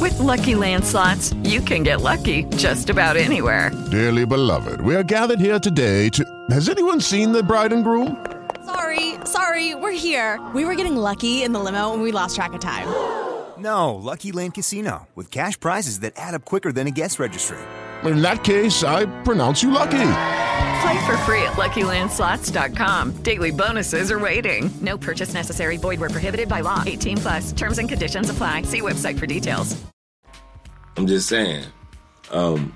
[0.00, 3.70] With Lucky Land slots, you can get lucky just about anywhere.
[3.90, 6.24] Dearly beloved, we are gathered here today to.
[6.50, 8.33] Has anyone seen the bride and groom?
[8.64, 10.40] Sorry, sorry, we're here.
[10.54, 12.88] We were getting lucky in the limo and we lost track of time.
[13.56, 17.56] No, Lucky Land Casino, with cash prizes that add up quicker than a guest registry.
[18.02, 19.90] In that case, I pronounce you lucky.
[20.82, 23.12] Play for free at LuckyLandSlots.com.
[23.22, 24.68] Daily bonuses are waiting.
[24.82, 25.76] No purchase necessary.
[25.76, 26.82] Void where prohibited by law.
[26.84, 27.52] 18 plus.
[27.52, 28.62] Terms and conditions apply.
[28.62, 29.80] See website for details.
[30.96, 31.64] I'm just saying.
[32.32, 32.74] Um,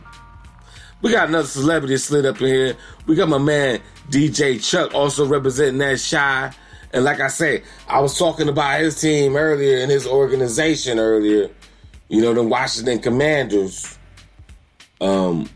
[1.02, 2.76] we got another celebrity slid up in here.
[3.06, 3.80] We got my man
[4.10, 6.52] DJ Chuck also representing that shy.
[6.92, 11.50] And like I said, I was talking about his team earlier and his organization earlier.
[12.08, 13.98] You know, the Washington Commanders.
[15.00, 15.48] Um,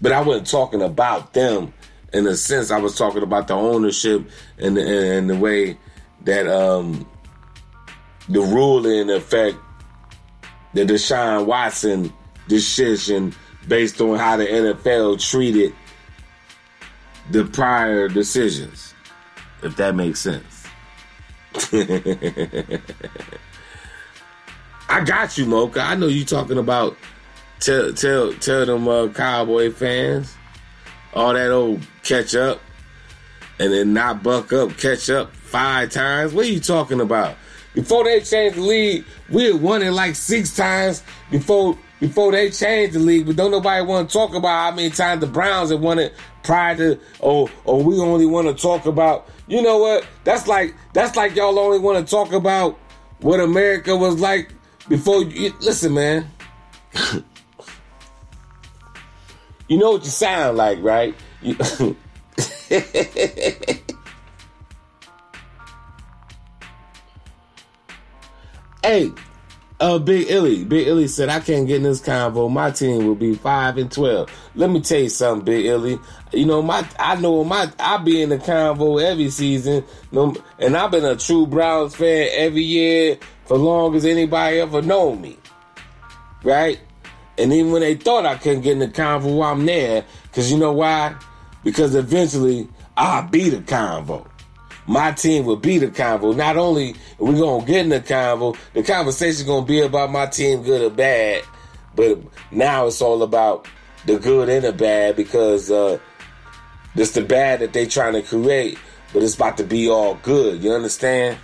[0.00, 1.72] but I wasn't talking about them
[2.12, 2.70] in a sense.
[2.70, 4.28] I was talking about the ownership
[4.58, 5.76] and the, and the way
[6.22, 7.08] that um,
[8.28, 9.56] the ruling in effect
[10.72, 12.12] the Deshaun Watson
[12.48, 13.34] decision
[13.66, 15.74] based on how the NFL treated
[17.30, 18.94] the prior decisions,
[19.62, 20.66] if that makes sense.
[24.88, 25.80] I got you, Mocha.
[25.80, 26.96] I know you talking about
[27.60, 30.36] tell tell tell them uh, cowboy fans
[31.14, 32.60] all that old catch up
[33.58, 36.32] and then not buck up, catch up five times.
[36.32, 37.36] What are you talking about?
[37.74, 42.50] Before they changed the league, we had won it like six times before before they
[42.50, 43.26] changed the league.
[43.26, 46.14] But don't nobody want to talk about how many times the Browns have won it
[46.42, 50.06] prior to or or we only want to talk about you know what?
[50.24, 52.78] That's like that's like y'all only want to talk about
[53.20, 54.52] what America was like
[54.88, 56.30] before you listen, man.
[59.68, 61.14] you know what you sound like, right?
[61.42, 61.56] You,
[68.82, 69.12] Hey,
[69.80, 70.64] uh, Big Illy.
[70.64, 72.50] Big Illy said, I can't get in this convo.
[72.50, 74.30] My team will be five and twelve.
[74.54, 75.98] Let me tell you something, Big Illy.
[76.32, 79.84] You know, my I know my I be in the convo every season.
[80.12, 85.20] And I've been a true Browns fan every year for long as anybody ever known
[85.22, 85.38] me.
[86.44, 86.80] Right?
[87.38, 90.04] And even when they thought I couldn't get in the convo, I'm there.
[90.32, 91.16] Cause you know why?
[91.64, 94.29] Because eventually I'll be the convo
[94.90, 96.34] my team will be the convo.
[96.34, 100.26] Not only are we gonna get in the convo, the conversation gonna be about my
[100.26, 101.44] team, good or bad.
[101.94, 102.18] But
[102.50, 103.68] now it's all about
[104.04, 106.00] the good and the bad because uh,
[106.96, 108.80] this the bad that they trying to create,
[109.12, 110.60] but it's about to be all good.
[110.60, 111.38] You understand?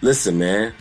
[0.00, 0.72] Listen, man.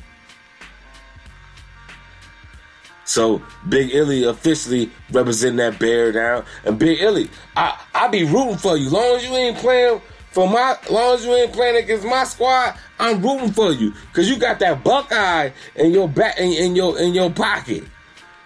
[3.06, 6.46] So Big Illy officially representing that bear down.
[6.64, 8.92] And Big Illy, I I be rooting for you.
[8.92, 10.00] Long as you ain't playing
[10.36, 13.94] for my long as you ain't playing against my squad, I'm rooting for you.
[14.12, 17.86] Cause you got that Buckeye in your back in, in your in your pocket.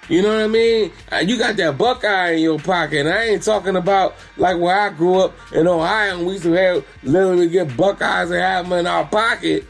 [0.08, 0.92] You know what I mean?
[1.12, 3.00] Uh, You got that Buckeye in your pocket.
[3.02, 6.44] And I ain't talking about like where I grew up in Ohio and we used
[6.44, 9.66] to have literally get Buckeyes and have them in our pocket.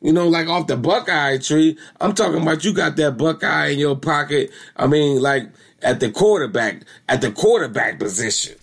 [0.00, 1.76] You know, like off the Buckeye tree.
[2.00, 4.52] I'm talking about you got that Buckeye in your pocket.
[4.74, 5.50] I mean, like
[5.82, 8.57] at the quarterback, at the quarterback position.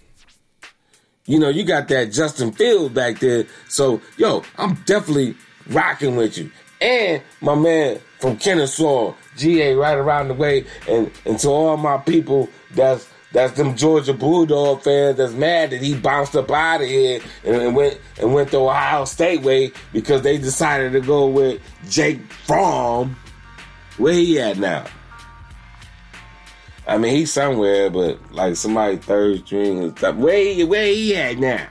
[1.26, 3.46] You know, you got that Justin Field back there.
[3.68, 5.36] So, yo, I'm definitely
[5.70, 6.52] rocking with you.
[6.80, 10.66] And my man from Kennesaw, GA, right around the way.
[10.88, 15.82] And, and to all my people that's that's them Georgia Bulldog fans that's mad that
[15.82, 19.74] he bounced up out of here and, and went and went the Ohio State way
[19.92, 23.18] because they decided to go with Jake Fromm.
[23.98, 24.86] Where he at now?
[26.88, 30.00] I mean, he's somewhere, but like somebody third string and.
[30.22, 31.68] Where where he at now?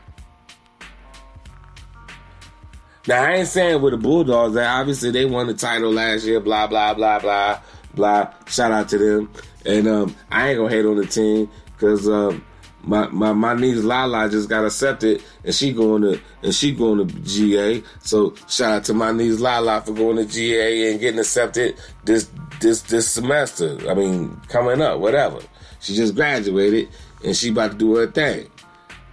[3.07, 6.41] Now I ain't saying with the Bulldogs that obviously they won the title last year.
[6.41, 7.61] Blah blah blah blah
[7.95, 8.33] blah.
[8.47, 9.31] Shout out to them.
[9.67, 12.45] And um, I ain't gonna hate on the team because um,
[12.87, 17.07] my, my my niece Lala just got accepted and she going to and she going
[17.07, 17.83] to GA.
[18.01, 22.31] So shout out to my niece Lala for going to GA and getting accepted this
[22.61, 23.79] this this semester.
[23.89, 25.41] I mean, coming up, whatever.
[25.81, 26.89] She just graduated
[27.25, 28.49] and she about to do her thing.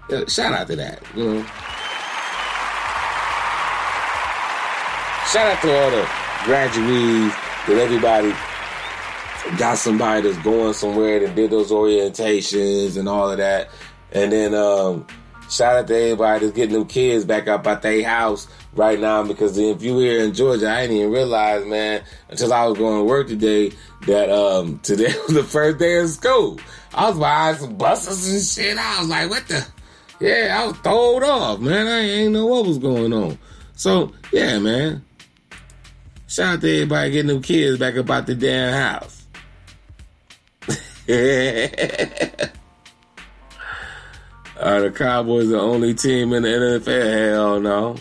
[0.09, 1.43] Yeah, shout out to that, you know.
[5.32, 6.09] Shout out to all the
[6.43, 7.36] graduates
[7.67, 8.34] that everybody
[9.57, 13.69] got somebody that's going somewhere that did those orientations and all of that.
[14.11, 15.07] And then um,
[15.49, 19.23] shout out to everybody that's getting them kids back up at their house right now
[19.23, 22.99] because if you here in Georgia, I didn't even realize, man, until I was going
[22.99, 23.71] to work today
[24.07, 26.59] that um, today was the first day of school.
[26.93, 28.77] I was buying some buses and shit.
[28.77, 29.65] I was like, what the?
[30.19, 31.87] Yeah, I was thrown off, man.
[31.87, 33.39] I ain't know what was going on.
[33.75, 35.03] So, yeah, man.
[36.27, 39.20] Shout out to everybody getting them kids back up out the damn house.
[44.62, 47.30] Are the Cowboys the only team in the NFL?
[47.30, 47.97] Hell no.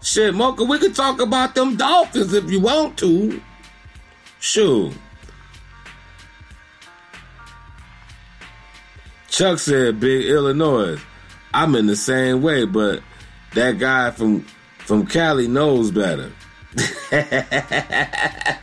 [0.00, 3.42] Shit, Mocha, we could talk about them Dolphins if you want to.
[4.38, 4.92] Sure.
[9.28, 11.00] Chuck said, "Big Illinois."
[11.52, 13.02] I'm in the same way, but
[13.54, 14.42] that guy from
[14.78, 16.30] from Cali knows better.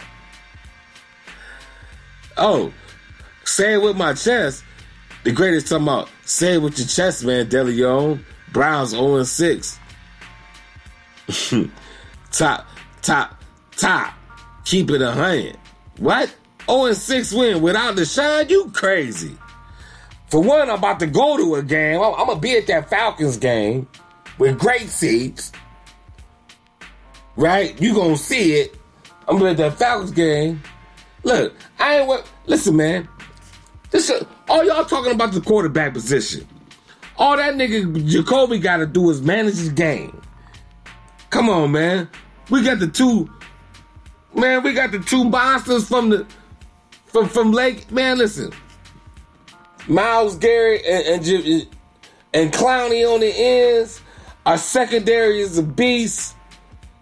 [2.38, 2.72] oh,
[3.48, 4.64] say it with my chest.
[5.24, 7.48] The greatest talking about say it with your chest, man.
[7.48, 9.80] DeLeon Browns 0 6.
[12.32, 12.68] top,
[13.02, 13.44] top,
[13.76, 14.14] top.
[14.66, 15.58] Keep it a hundred.
[15.98, 16.34] What?
[16.70, 18.50] 0 6 win without the shine?
[18.50, 19.36] You crazy.
[20.30, 22.02] For one, I'm about to go to a game.
[22.02, 23.88] I'm, I'm gonna be at that Falcons game
[24.38, 25.52] with great seats.
[27.36, 27.80] Right?
[27.82, 28.76] You gonna see it.
[29.28, 30.62] I'm gonna be at that Falcons game.
[31.24, 32.30] Look, I ain't what.
[32.46, 33.08] Listen, man.
[33.98, 34.14] This
[34.48, 36.48] all y'all talking about the quarterback position.
[37.18, 40.22] All that nigga Jacoby got to do is manage his game.
[41.32, 42.08] Come on, man.
[42.52, 43.28] We got the two.
[44.36, 46.28] Man, we got the two monsters from the
[47.08, 47.92] from from Lake.
[47.92, 48.52] Man, listen.
[49.88, 51.68] Myles Garrett and and,
[52.36, 54.00] and Clowney on the ends.
[54.46, 56.36] Our secondary is a beast.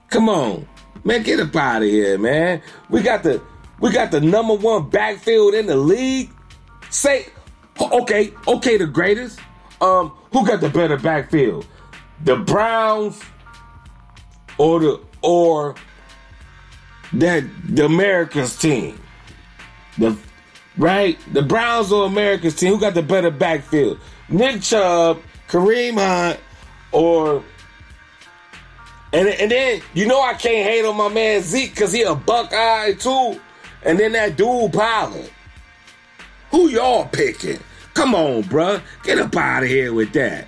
[0.07, 0.65] Come on,
[1.03, 2.61] man, get up out of here, man.
[2.89, 3.41] We got the
[3.81, 6.31] we got the number one backfield in the league.
[6.95, 7.25] Say,
[7.81, 9.37] okay, okay, the greatest.
[9.81, 11.67] Um, who got the better backfield?
[12.23, 13.21] The Browns
[14.57, 15.75] or the or
[17.11, 18.97] that the Americans team?
[19.97, 20.17] The
[20.77, 22.71] right, the Browns or Americans team?
[22.71, 23.99] Who got the better backfield?
[24.29, 25.19] Nick Chubb,
[25.49, 26.39] Kareem Hunt,
[26.93, 27.43] or
[29.11, 32.15] and and then you know I can't hate on my man Zeke because he a
[32.15, 33.41] Buckeye too.
[33.83, 35.29] And then that dude Pollard.
[36.55, 37.59] Who y'all picking?
[37.93, 38.81] Come on, bruh.
[39.03, 40.47] Get up out of here with that.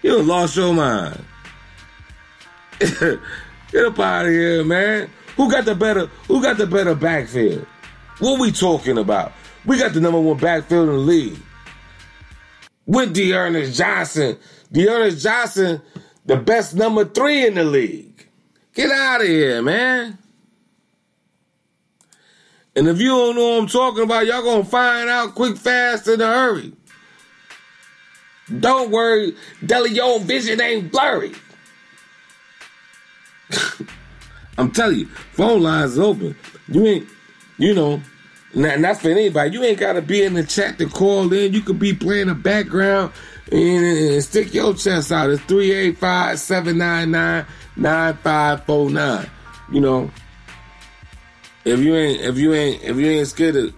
[0.00, 1.24] You lost your mind.
[2.78, 5.10] Get up out of here, man.
[5.36, 7.66] Who got the better who got the better backfield?
[8.20, 9.32] What we talking about?
[9.66, 11.40] We got the number one backfield in the league.
[12.86, 14.38] With D'Ernest Johnson.
[14.70, 15.82] D'Ernest Johnson,
[16.24, 18.28] the best number three in the league.
[18.74, 20.18] Get out of here, man.
[22.74, 26.08] And if you don't know what I'm talking about, y'all gonna find out quick, fast,
[26.08, 26.72] in a hurry.
[28.60, 31.32] Don't worry, DeLeon vision ain't blurry.
[34.58, 36.36] I'm telling you, phone lines open.
[36.68, 37.08] You ain't,
[37.58, 38.02] you know,
[38.54, 39.50] not, not for anybody.
[39.50, 41.52] You ain't got to be in the chat to call in.
[41.52, 43.12] You could be playing the background
[43.50, 45.30] and, and stick your chest out.
[45.30, 47.46] It's 385 799
[47.76, 49.30] 9549.
[49.72, 50.10] You know,
[51.64, 53.72] if you ain't, if you ain't, if you ain't scared to,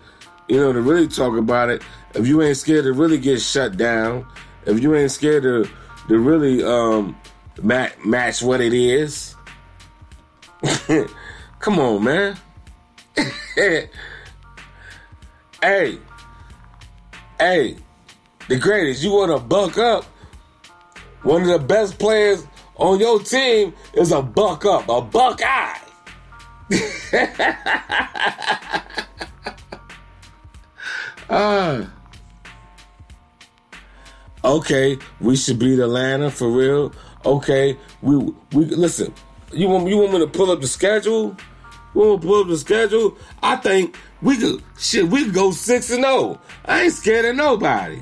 [0.49, 1.83] you know, to really talk about it,
[2.15, 4.27] if you ain't scared to really get shut down,
[4.67, 5.69] if you ain't scared to,
[6.09, 7.17] to really um,
[7.63, 9.35] match, match what it is,
[11.59, 12.37] come on, man.
[13.55, 13.89] hey,
[17.39, 17.77] hey,
[18.49, 19.03] the greatest.
[19.03, 20.05] You want to buck up?
[21.23, 25.81] One of the best players on your team is a buck up, a buck eye.
[31.31, 31.91] Ah.
[34.45, 36.93] okay, we should beat Atlanta for real.
[37.25, 38.17] Okay, we
[38.53, 39.13] we listen.
[39.53, 41.37] You want you want me to pull up the schedule?
[41.95, 43.17] You want to pull up the schedule?
[43.43, 45.09] I think we could shit.
[45.09, 46.41] We could go six and zero.
[46.67, 48.01] I ain't scared of nobody.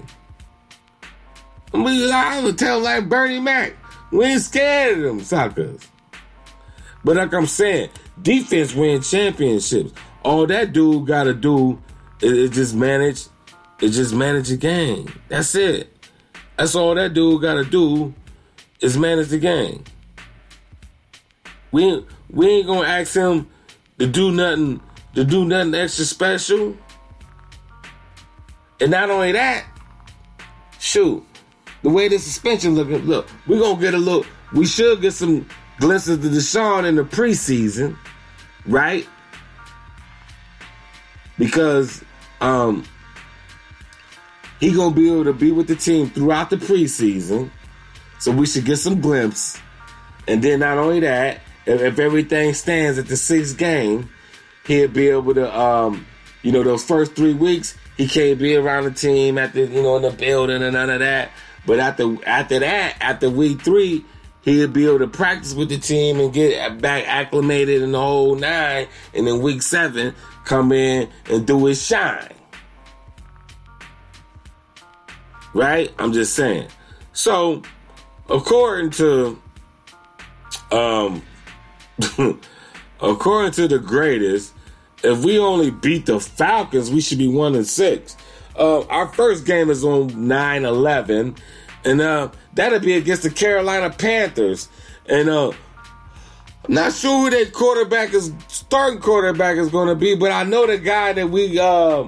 [1.72, 3.74] I mean, I would tell like Bernie Mac,
[4.10, 5.80] we ain't scared of them suckers.
[7.04, 7.90] But like I'm saying,
[8.22, 9.92] defense win championships.
[10.22, 11.82] All that dude got to do
[12.20, 13.26] is, just manage,
[13.80, 15.12] is just manage the game.
[15.28, 15.88] That's it.
[16.56, 18.14] That's all that dude got to do
[18.80, 19.84] is manage the game.
[21.70, 23.48] We we ain't gonna ask him
[23.98, 24.80] to do nothing
[25.14, 26.76] to do nothing extra special.
[28.80, 29.64] And not only that,
[30.78, 31.24] shoot,
[31.82, 34.26] the way the suspension looking, look, we're gonna get a look.
[34.52, 35.46] We should get some
[35.78, 37.96] glimpses of Deshaun in the preseason,
[38.66, 39.06] right?
[41.38, 42.04] Because
[42.40, 42.84] um
[44.60, 47.50] he gonna be able to be with the team throughout the preseason.
[48.18, 49.58] So we should get some glimpse.
[50.28, 54.08] And then not only that, if, if everything stands at the sixth game,
[54.64, 56.06] he'll be able to um,
[56.42, 59.82] you know, those first three weeks, he can't be around the team at the you
[59.82, 61.30] know in the building and none of that.
[61.66, 64.04] But after after that, after week three,
[64.42, 68.34] he'll be able to practice with the team and get back acclimated in the whole
[68.34, 68.88] nine.
[69.14, 70.14] And then week seven,
[70.44, 72.34] come in and do his shine.
[75.54, 75.92] Right?
[75.98, 76.68] I'm just saying.
[77.12, 77.62] So,
[78.28, 79.40] according to
[80.70, 81.22] um
[83.00, 84.54] according to the greatest,
[85.02, 88.16] if we only beat the Falcons, we should be one and six.
[88.56, 91.38] Uh, our first game is on 9-11,
[91.84, 94.68] and uh, that'll be against the Carolina Panthers.
[95.06, 95.52] And uh,
[96.68, 100.78] not sure who that quarterback is, starting quarterback is to be, but I know the
[100.78, 102.06] guy that we uh,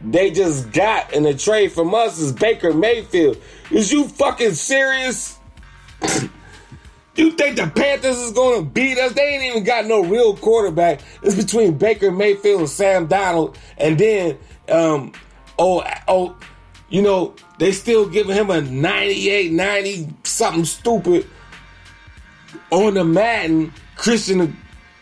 [0.00, 3.38] they just got in a trade from us is Baker Mayfield.
[3.70, 5.38] Is you fucking serious?
[7.16, 9.14] You think the Panthers is to beat us?
[9.14, 11.00] They ain't even got no real quarterback.
[11.22, 14.36] It's between Baker Mayfield and Sam Darnold, and then
[14.68, 15.12] um,
[15.58, 16.36] oh oh,
[16.90, 21.26] you know they still giving him a 98, 90 something stupid
[22.70, 24.56] on the Madden Christian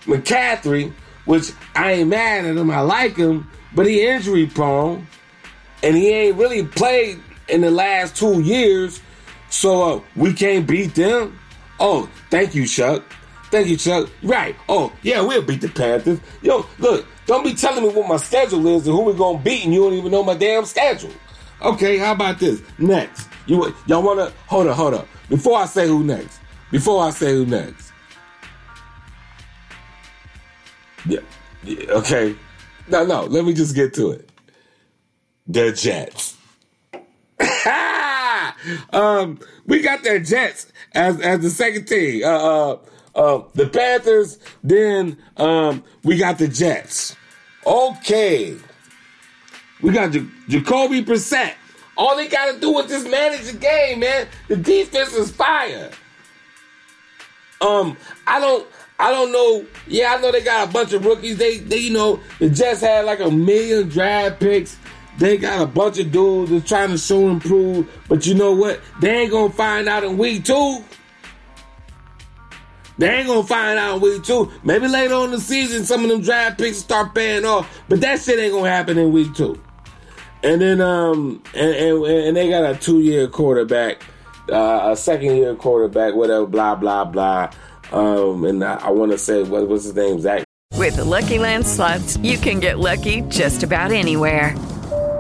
[0.05, 0.93] McCaffrey,
[1.25, 2.71] which I ain't mad at him.
[2.71, 5.07] I like him, but he injury prone,
[5.83, 9.01] and he ain't really played in the last two years,
[9.51, 11.39] so uh, we can't beat them.
[11.81, 13.03] Oh, thank you, Chuck.
[13.51, 14.09] Thank you, Chuck.
[14.23, 14.57] Right.
[14.69, 16.21] Oh, yeah, we'll beat the Panthers.
[16.43, 19.65] Yo, look, don't be telling me what my schedule is and who we're gonna beat,
[19.65, 21.13] and you don't even know my damn schedule.
[21.65, 22.63] Okay, how about this?
[22.79, 25.09] Next, you y'all wanna hold up, hold up.
[25.31, 26.39] Before I say who next,
[26.71, 27.91] before I say who next,
[31.07, 31.21] yeah,
[31.63, 32.37] yeah okay.
[32.89, 34.29] No, no, let me just get to it.
[35.47, 36.37] The Jets.
[38.93, 42.25] um, we got the Jets as as the second team.
[42.25, 42.79] Uh, uh,
[43.15, 44.39] uh, the Panthers.
[44.63, 47.17] Then um, we got the Jets.
[47.67, 48.55] Okay,
[49.81, 51.55] we got J- Jacoby Brissett.
[51.97, 54.27] All they got to do is just manage the game, man.
[54.49, 55.91] The defense is fire.
[57.61, 57.97] Um,
[58.27, 58.67] I don't.
[58.99, 59.67] I don't know.
[59.89, 61.37] Yeah, I know they got a bunch of rookies.
[61.37, 64.77] They, they, you know, the Jets had like a million draft picks.
[65.19, 67.89] They got a bunch of dudes that's trying to show and prove.
[68.09, 68.81] But you know what?
[69.01, 70.85] They ain't gonna find out in week two.
[72.99, 74.51] They ain't gonna find out week two.
[74.63, 77.83] Maybe later on the season, some of them draft picks start paying off.
[77.89, 79.61] But that shit ain't gonna happen in week two.
[80.43, 84.03] And then, um, and and, and they got a two year quarterback,
[84.53, 87.51] uh, a second year quarterback, whatever, blah blah blah.
[87.93, 91.39] Um, and I, I want to say what what's his name, Zach With the Lucky
[91.39, 94.55] Land slots, you can get lucky just about anywhere.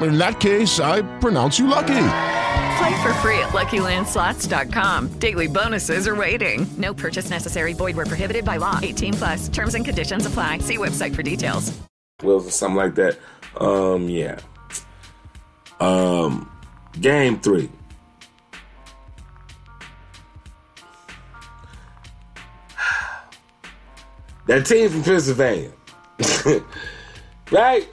[0.00, 2.06] In that case, I pronounce you lucky.
[2.78, 5.18] Play for free at LuckyLandSlots.com.
[5.18, 6.66] Daily bonuses are waiting.
[6.78, 7.74] No purchase necessary.
[7.74, 8.80] Void where prohibited by law.
[8.82, 9.48] 18 plus.
[9.48, 10.58] Terms and conditions apply.
[10.58, 11.72] See website for details.
[12.22, 13.18] Wills or something like that.
[13.60, 14.38] Um, yeah.
[15.80, 16.50] Um,
[17.00, 17.68] game three.
[24.46, 25.70] That team from Pennsylvania,
[27.52, 27.88] right?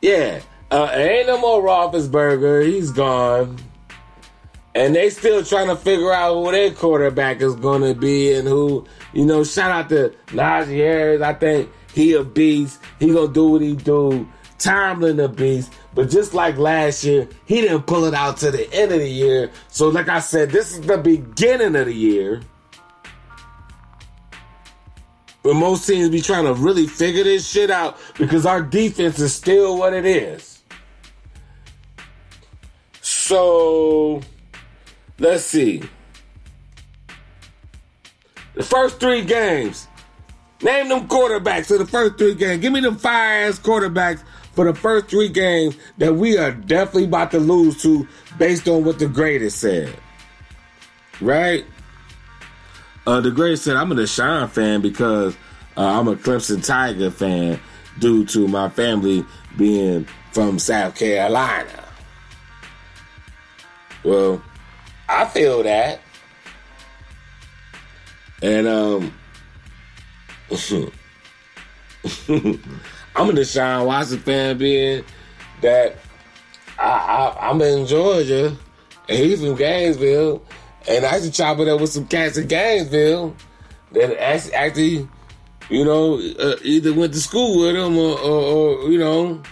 [0.00, 2.66] Yeah, uh, ain't no more Roethlisberger.
[2.66, 3.58] He's gone,
[4.74, 8.48] and they still trying to figure out who their quarterback is going to be and
[8.48, 8.86] who.
[9.12, 11.22] You know, shout out to Najee Harris.
[11.22, 12.80] I think he a beast.
[12.98, 14.28] He gonna do what he do.
[14.58, 15.72] Tomlin a beast.
[15.94, 19.08] But just like last year, he didn't pull it out to the end of the
[19.08, 19.50] year.
[19.68, 22.40] So, like I said, this is the beginning of the year.
[25.42, 29.34] But most teams be trying to really figure this shit out because our defense is
[29.34, 30.53] still what it is.
[33.26, 34.20] So,
[35.18, 35.82] let's see.
[38.52, 39.88] The first three games.
[40.60, 42.60] Name them quarterbacks for the first three games.
[42.60, 44.22] Give me them fire ass quarterbacks
[44.52, 48.06] for the first three games that we are definitely about to lose to
[48.36, 49.96] based on what the greatest said.
[51.18, 51.64] Right?
[53.06, 55.34] Uh, the greatest said, I'm a Deshaun fan because
[55.78, 57.58] uh, I'm a Clemson Tiger fan
[57.98, 59.24] due to my family
[59.56, 61.83] being from South Carolina.
[64.04, 64.42] Well,
[65.08, 66.00] I feel that.
[68.42, 69.14] And um
[73.16, 75.04] I'm a Deshaun Watson fan being
[75.62, 75.96] that
[76.78, 78.56] I, I I'm in Georgia
[79.08, 80.42] and he's from Gainesville
[80.86, 83.34] and I used to chop it up with some cats in Gainesville
[83.92, 85.08] that actually, actually
[85.70, 88.42] you know, uh, either went to school with him or, or,
[88.84, 89.42] or you know,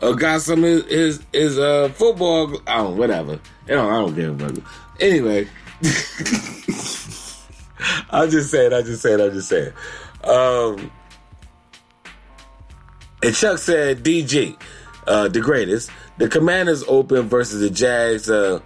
[0.00, 2.60] or got some of his his uh, football.
[2.66, 3.40] Oh, whatever.
[3.66, 4.64] You know, I don't give a fuck.
[5.00, 5.48] Anyway,
[8.10, 9.74] I just said, I just said, I just said.
[10.24, 10.90] Um,
[13.22, 14.60] and Chuck said, DG,
[15.06, 15.90] uh, the greatest.
[16.18, 18.28] The Commanders open versus the Jags.
[18.28, 18.60] Uh,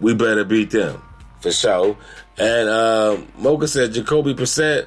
[0.00, 1.02] we better beat them
[1.40, 1.96] for sure.
[2.38, 4.86] And uh, Mocha said Jacoby Brissett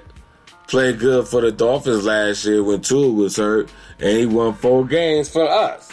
[0.68, 4.86] played good for the Dolphins last year when Tua was hurt, and he won four
[4.86, 5.92] games for us.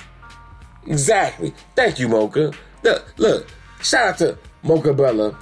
[0.87, 1.55] Exactly.
[1.75, 2.53] Thank you, Mocha.
[2.83, 3.49] Look, look.
[3.83, 5.39] Shout out to Mocha Bella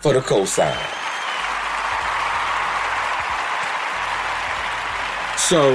[0.00, 0.74] for the cosign.
[5.38, 5.72] So,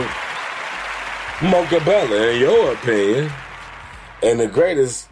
[1.42, 3.32] Mocha Bella, in your opinion,
[4.22, 5.10] and the greatest,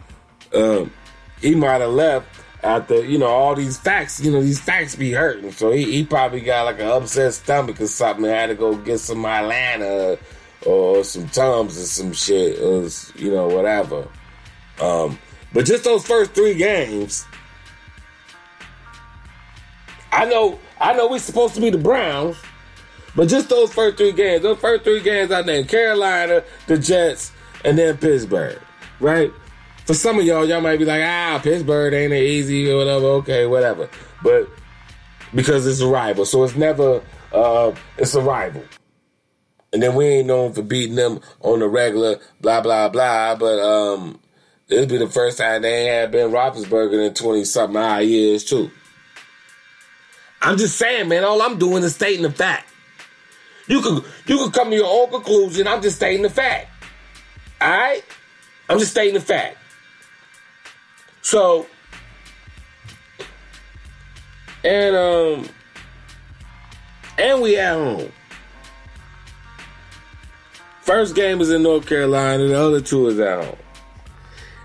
[0.54, 0.92] um,
[1.40, 5.12] he might have left after, you know, all these facts, you know, these facts be
[5.12, 5.52] hurting.
[5.52, 8.98] So he, he probably got like an upset stomach or something had to go get
[8.98, 10.18] some Atlanta
[10.66, 14.08] or some Tums or some shit or, you know, whatever.
[14.80, 15.18] Um,
[15.52, 17.24] but just those first three games,
[20.12, 22.36] I know, I know we're supposed to be the Browns,
[23.16, 27.32] but just those first three games, those first three games I named Carolina, the Jets,
[27.64, 28.60] and then Pittsburgh,
[29.00, 29.32] right?
[29.90, 33.06] For some of y'all, y'all might be like, ah, Pittsburgh ain't easy or whatever.
[33.06, 33.90] Okay, whatever.
[34.22, 34.48] But
[35.34, 38.62] because it's a rival, so it's never uh, it's a rival.
[39.72, 43.34] And then we ain't known for beating them on the regular, blah blah blah.
[43.34, 44.20] But um,
[44.68, 48.44] it'll be the first time they ain't had Ben Roethlisberger in twenty something odd years
[48.44, 48.70] too.
[50.40, 51.24] I'm just saying, man.
[51.24, 52.72] All I'm doing is stating the fact.
[53.66, 55.66] You could you could come to your own conclusion.
[55.66, 56.68] I'm just stating the fact.
[57.60, 58.04] All right,
[58.68, 59.56] I'm just stating the fact.
[61.22, 61.66] So,
[64.64, 65.48] and um,
[67.18, 68.12] and we at home.
[70.82, 73.56] First game is in North Carolina, the other two is at home.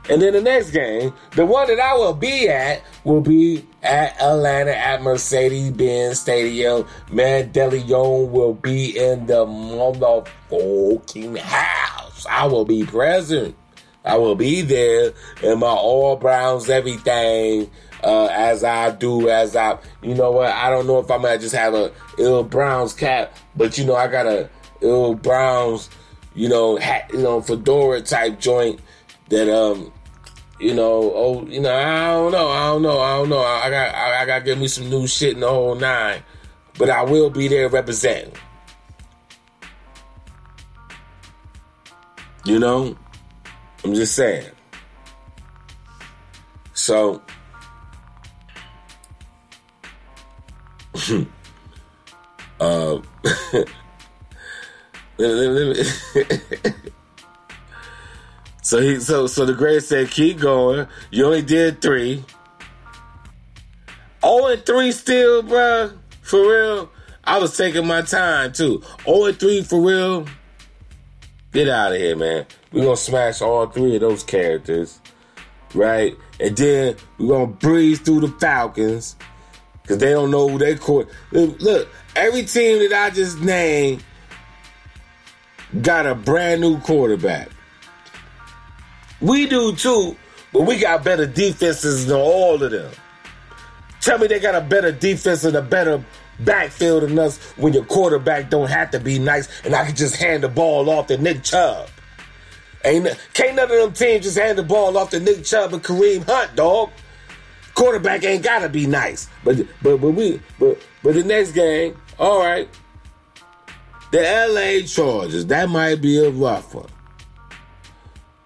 [0.09, 4.19] And then the next game, the one that I will be at, will be at
[4.21, 6.87] Atlanta at Mercedes-Benz Stadium.
[7.11, 12.25] Man, DeLeon will be in the motherfucking house.
[12.27, 13.55] I will be present.
[14.05, 17.69] I will be there in my all browns, everything,
[18.03, 20.51] uh, as I do, as I, you know what?
[20.51, 23.95] I don't know if I'm gonna just have a ill Browns cap, but you know,
[23.95, 24.49] I got a
[24.81, 25.89] ill Browns,
[26.35, 28.79] you know, hat, you know, fedora type joint
[29.29, 29.91] that, um,
[30.59, 33.39] you know, oh, you know, I don't know, I don't know, I don't know.
[33.39, 36.21] I got, I, I got to give me some new shit in the whole nine,
[36.77, 38.33] but I will be there representing.
[42.45, 42.95] You know,
[43.85, 44.49] I'm just saying.
[46.73, 47.21] So,
[52.59, 52.97] uh,
[58.63, 60.87] so he, so so the great said, keep going.
[61.11, 62.25] You only did three.
[64.23, 65.95] Oh, and three still, bruh.
[66.23, 66.89] For real.
[67.23, 68.81] I was taking my time too.
[69.05, 70.25] Oh, and three for real.
[71.55, 72.45] Get out of here, man.
[72.73, 74.99] We're gonna smash all three of those characters.
[75.73, 76.13] Right?
[76.37, 79.15] And then we're gonna breeze through the Falcons.
[79.87, 81.07] Cause they don't know who they court.
[81.31, 84.03] Look, look, every team that I just named
[85.81, 87.47] got a brand new quarterback.
[89.21, 90.17] We do too,
[90.51, 92.91] but we got better defenses than all of them.
[94.01, 96.03] Tell me they got a better defense and a better
[96.39, 100.15] backfield than us when your quarterback don't have to be nice and I can just
[100.15, 101.89] hand the ball off to Nick Chubb.
[102.83, 105.83] Ain't can't none of them teams just hand the ball off to Nick Chubb and
[105.83, 106.91] Kareem Hunt, dog.
[107.73, 109.27] Quarterback ain't gotta be nice.
[109.43, 112.69] But but but we but but the next game, all right.
[114.11, 116.87] The LA Chargers, that might be a rough one.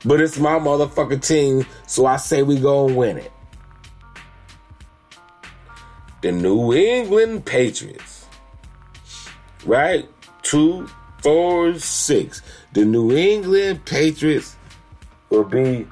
[0.06, 3.32] But it's my motherfucking team, so I say we gonna win it.
[6.22, 8.26] The New England Patriots.
[9.65, 10.09] Right?
[10.41, 10.88] Two,
[11.22, 12.41] four, six.
[12.74, 14.55] The New England Patriots
[15.30, 15.88] will be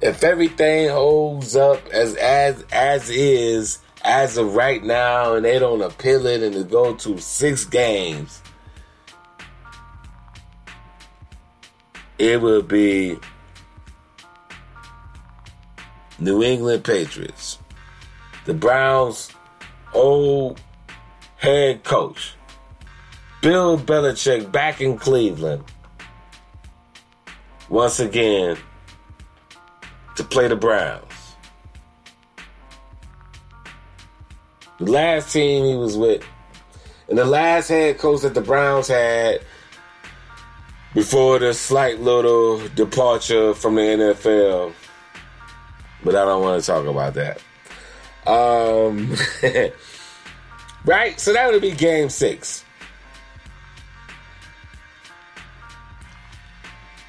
[0.00, 5.80] if everything holds up as as as is as of right now and they don't
[5.80, 8.42] appeal it and it go to six games.
[12.18, 13.18] It will be
[16.18, 17.58] New England Patriots.
[18.44, 19.30] The Browns
[19.94, 20.60] old
[21.36, 22.34] head coach,
[23.40, 25.64] Bill Belichick, back in Cleveland.
[27.68, 28.56] Once again,
[30.16, 31.34] to play the Browns.
[34.78, 36.24] The last team he was with,
[37.08, 39.40] and the last head coach that the Browns had
[40.94, 44.72] before the slight little departure from the NFL.
[46.04, 47.40] But I don't want to talk about that.
[48.26, 49.16] Um,
[50.84, 51.18] right?
[51.18, 52.64] So that would be game six.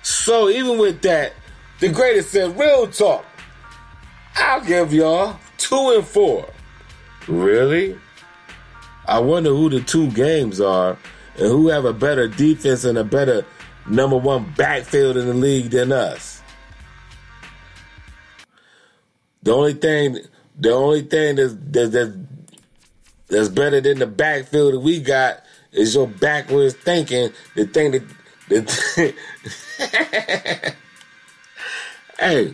[0.01, 1.33] So even with that,
[1.79, 3.25] the greatest said, real talk.
[4.35, 6.47] I'll give y'all two and four.
[7.27, 7.97] Really?
[9.05, 10.97] I wonder who the two games are
[11.37, 13.45] and who have a better defense and a better
[13.87, 16.41] number one backfield in the league than us.
[19.43, 20.19] The only thing,
[20.59, 22.11] the only thing that's that's, that's,
[23.27, 27.31] that's better than the backfield that we got is your backwards thinking.
[27.55, 28.03] The thing that,
[28.49, 29.15] that
[32.19, 32.53] hey.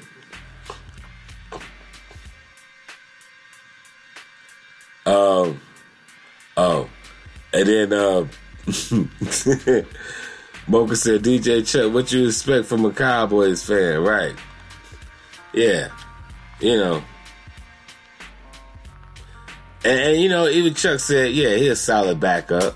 [5.05, 5.59] Um,
[6.55, 6.89] oh,
[7.51, 8.27] and then uh,
[10.67, 14.35] Mocha said, "DJ Chuck, what you expect from a Cowboys fan, right?
[15.53, 15.89] Yeah,
[16.59, 17.03] you know."
[19.83, 22.75] And, and, you know, even Chuck said, "Yeah, he's a solid backup."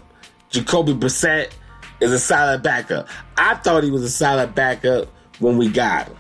[0.50, 1.52] Jacoby Brissett
[2.00, 3.08] is a solid backup.
[3.38, 5.08] I thought he was a solid backup
[5.40, 6.18] when we got him.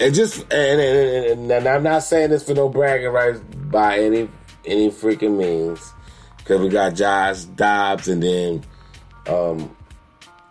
[0.00, 3.40] And just and, and, and, I'm not saying this for no bragging rights
[3.70, 4.28] by any
[4.64, 5.92] any freaking means,
[6.38, 8.64] because we got Josh Dobbs, and then
[9.28, 9.74] um,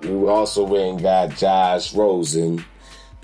[0.01, 2.63] we also went and got Josh Rosen,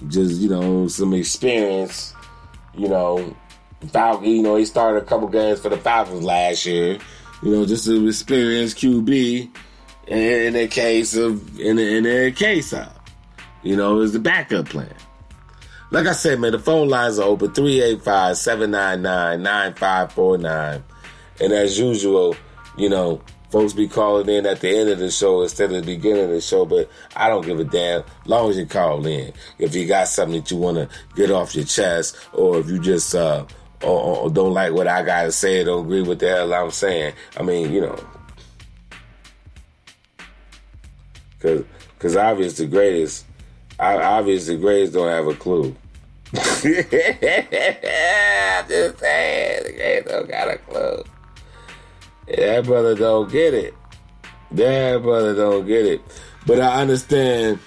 [0.07, 2.13] just you know some experience,
[2.75, 3.35] you know.
[3.87, 6.99] Falcon, you know, he started a couple games for the Falcons last year.
[7.41, 9.49] You know, just an experienced QB.
[10.07, 12.91] In, the case of, in the, in the case of,
[13.61, 14.93] you know, is the backup plan.
[15.91, 20.83] Like I said, man, the phone lines are open 385 799 9549.
[21.41, 22.35] And as usual,
[22.77, 25.95] you know, folks be calling in at the end of the show instead of the
[25.95, 28.03] beginning of the show, but I don't give a damn.
[28.25, 29.33] long as you call in.
[29.57, 32.79] If you got something that you want to get off your chest, or if you
[32.79, 33.45] just, uh,
[33.83, 37.13] or, don't like what I got to say, don't agree with the hell I'm saying.
[37.37, 37.99] I mean, you know,
[41.37, 41.63] because
[41.97, 43.25] because obviously the greatest
[43.79, 45.75] obviously, greatest don't have a clue.
[46.33, 46.43] I'm
[48.67, 51.03] just saying, the Grays don't got a clue.
[52.27, 53.73] That brother don't get it.
[54.51, 56.01] That brother don't get it.
[56.45, 57.59] But I understand.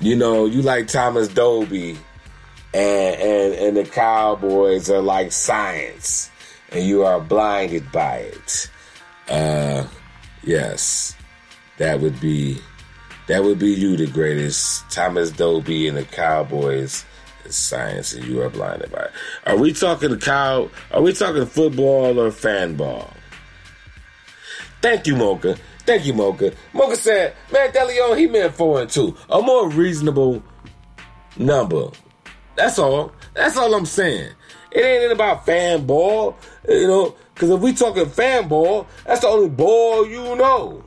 [0.00, 1.98] You know, you like Thomas Dolby,
[2.74, 6.30] and and and the Cowboys are like science,
[6.70, 8.70] and you are blinded by it.
[9.28, 9.86] Uh,
[10.42, 11.16] yes,
[11.78, 12.58] that would be
[13.26, 14.90] that would be you, the greatest.
[14.90, 17.04] Thomas Dolby and the Cowboys
[17.44, 19.12] is science, and you are blinded by it.
[19.46, 20.70] Are we talking cow?
[20.92, 23.12] Are we talking football or fan ball?
[24.80, 25.56] Thank you, Mocha.
[25.84, 26.52] Thank you, Mocha.
[26.72, 29.16] Mocha said, man, DeLeon, he meant four and two.
[29.28, 30.42] A more reasonable
[31.36, 31.88] number.
[32.58, 33.12] That's all.
[33.34, 34.32] That's all I'm saying.
[34.72, 36.36] It ain't about fan ball,
[36.68, 40.84] you know, because if we talking fan ball, that's the only ball you know.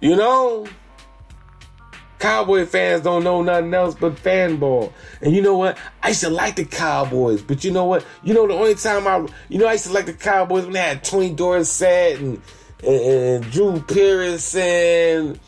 [0.00, 0.66] You know?
[2.18, 4.92] Cowboy fans don't know nothing else but fan ball.
[5.22, 5.78] And you know what?
[6.02, 8.04] I used to like the Cowboys, but you know what?
[8.22, 10.74] You know the only time I, you know, I used to like the Cowboys when
[10.74, 12.42] they had Tony Dorsett and
[12.84, 15.40] and, and Drew Pearson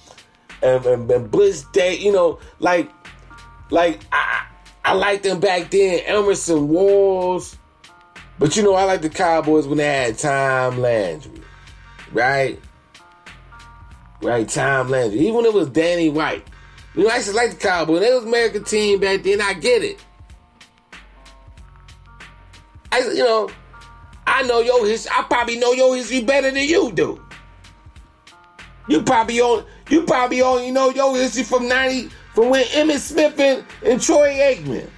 [0.63, 1.99] and, and, and Bliss Day.
[1.99, 2.91] You know, like
[3.71, 4.48] like I
[4.89, 6.01] I liked them back then.
[6.07, 7.59] Everson Walls,
[8.39, 11.43] but you know I like the Cowboys when they had Tom Landry,
[12.11, 12.59] right?
[14.23, 15.19] Right, Tom Landry.
[15.21, 16.43] Even when it was Danny White.
[16.95, 18.01] You know, I to like the Cowboys.
[18.01, 19.43] They was American team back then.
[19.43, 20.03] I get it.
[22.91, 23.51] I, you know,
[24.27, 25.13] I know your history.
[25.15, 27.23] I probably know your history better than you do.
[28.89, 29.67] You probably on.
[29.91, 32.09] You probably only know your history from ninety
[32.39, 34.89] from when Emmitt Smith and, and Troy Aikman.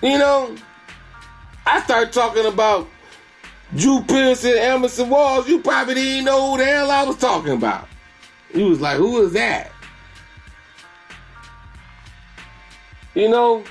[0.00, 0.54] You know,
[1.66, 2.88] I start talking about
[3.74, 5.48] Drew Pearson, Everson Walls.
[5.48, 7.88] You probably didn't know who the hell I was talking about.
[8.54, 9.72] You was like, who is that?
[13.16, 13.64] You know?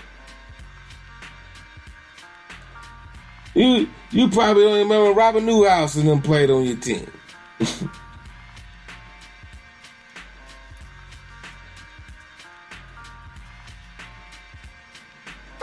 [3.54, 7.10] You you probably don't remember Robert Newhouse and them played on your team.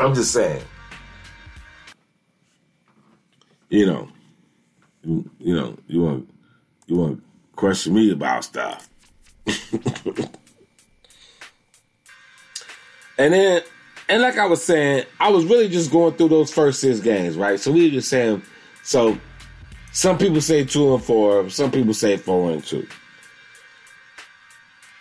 [0.03, 0.63] I'm just saying.
[3.69, 4.09] You know,
[5.05, 6.29] you, know, you want
[6.87, 7.23] you want to
[7.55, 8.91] question me about stuff.
[9.47, 9.61] and
[13.17, 13.63] then,
[14.09, 17.37] and like I was saying, I was really just going through those first six games,
[17.37, 17.61] right?
[17.61, 18.43] So we were just saying,
[18.83, 19.17] so
[19.93, 22.89] some people say two and four, some people say four and two.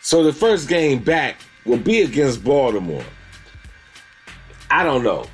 [0.02, 3.04] So the first game back will be against Baltimore.
[4.72, 5.26] I don't know.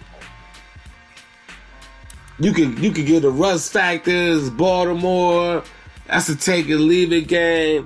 [2.39, 5.63] You can you can get the rust factors, Baltimore.
[6.07, 7.85] That's a take it leave it game.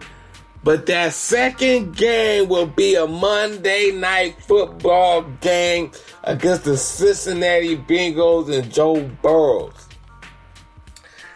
[0.63, 5.91] But that second game will be a Monday night football game
[6.23, 9.87] against the Cincinnati Bengals and Joe Burrows.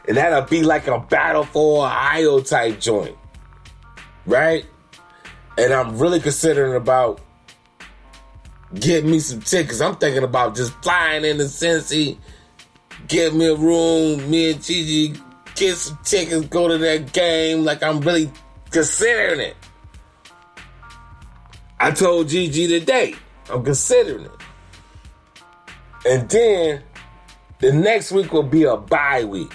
[0.07, 3.17] And that'll be like a battle for Ohio type joint.
[4.27, 4.65] Right?
[5.57, 7.19] And I'm really considering about
[8.75, 9.81] getting me some tickets.
[9.81, 12.17] I'm thinking about just flying in into Cincy,
[13.07, 15.19] get me a room, me and Gigi
[15.55, 17.63] get some tickets, go to that game.
[17.63, 18.31] Like I'm really
[18.69, 19.55] considering it.
[21.79, 23.15] I told Gigi today,
[23.49, 24.31] I'm considering it.
[26.07, 26.83] And then
[27.59, 29.51] the next week will be a bye week.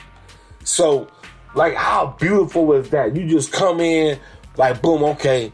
[0.64, 1.08] So,
[1.54, 3.16] like, how beautiful is that?
[3.16, 4.18] You just come in,
[4.56, 5.52] like, boom, okay.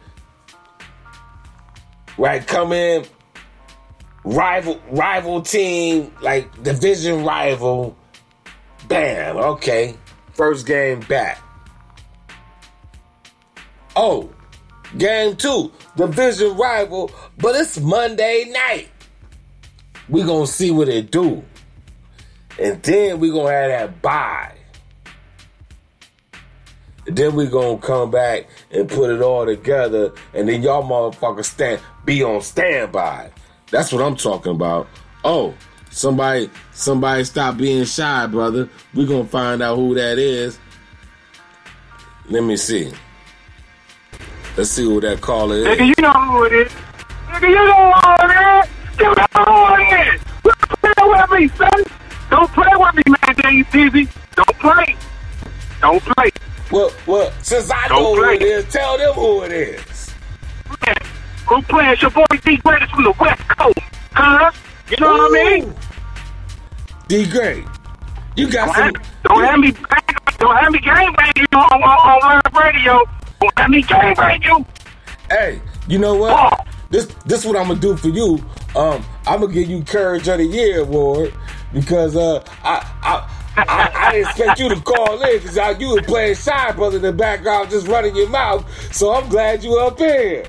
[2.19, 3.05] Right, come in,
[4.27, 7.97] rival rival team, like division rival.
[8.89, 9.97] Bam, okay.
[10.35, 11.41] First game back.
[13.95, 14.31] Oh,
[14.99, 18.89] game two, division rival, but it's Monday night.
[20.09, 21.43] We gonna see what it do.
[22.61, 24.53] And then we gonna have that bye.
[27.07, 31.47] And then we gonna come back and put it all together, and then y'all motherfuckers
[31.47, 33.31] stand be on standby.
[33.71, 34.89] That's what I'm talking about.
[35.25, 35.55] Oh,
[35.91, 38.69] somebody somebody stop being shy, brother.
[38.95, 40.59] we gonna find out who that is.
[42.29, 42.93] Let me see.
[44.57, 45.67] Let's see who that caller is.
[45.67, 46.73] Nigga, you know who it is.
[47.29, 48.71] Nigga, you know who it is.
[48.99, 50.23] You know who it is.
[50.43, 51.85] Don't play with me, son.
[52.31, 53.37] Don't play with me, man.
[53.37, 54.09] Dang busy.
[54.35, 54.97] Don't play.
[55.81, 56.31] Don't play.
[56.71, 60.14] Well, well, since I Don't know who it is, tell them who it is.
[60.85, 60.97] Man,
[61.49, 61.97] Who playing?
[62.01, 63.78] Your boy D Greatest from the West Coast.
[64.12, 64.51] Huh?
[64.90, 65.74] You know what I mean?
[67.09, 67.64] D Great.
[68.36, 68.84] You got Don't some.
[68.84, 73.03] have, don't have me bang, don't have me gang bang you on, on, on radio.
[73.40, 74.66] Don't have me gang bang you.
[75.30, 76.66] Hey, you know what?
[76.90, 78.44] This this what I'm gonna do for you.
[78.74, 81.32] Um, I'm gonna give you Courage of the Year award
[81.72, 83.32] because uh, I I.
[83.59, 87.11] I, I expect you to call in because you were playing Shy Brother in the
[87.11, 88.66] background, just running your mouth.
[88.94, 90.44] So I'm glad you up here.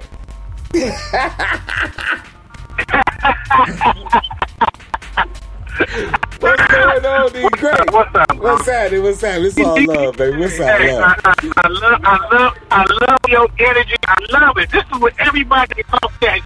[6.39, 7.47] What's going on, D?
[7.53, 7.91] Great.
[7.91, 8.37] What's up?
[8.37, 9.03] What's happening?
[9.03, 9.45] What's happening?
[9.47, 10.37] It's all love, baby.
[10.39, 11.15] What's up, Hey, I, love?
[11.23, 13.95] I, I love, I love, I love your energy.
[14.07, 14.69] I love it.
[14.69, 16.41] This is what everybody talks talk that.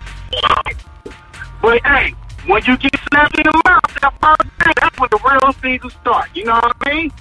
[1.62, 2.14] But hey,
[2.46, 5.90] when you get slapped in the mouth, that first day, that's when the real season
[6.02, 6.30] start.
[6.36, 7.12] You know what I mean?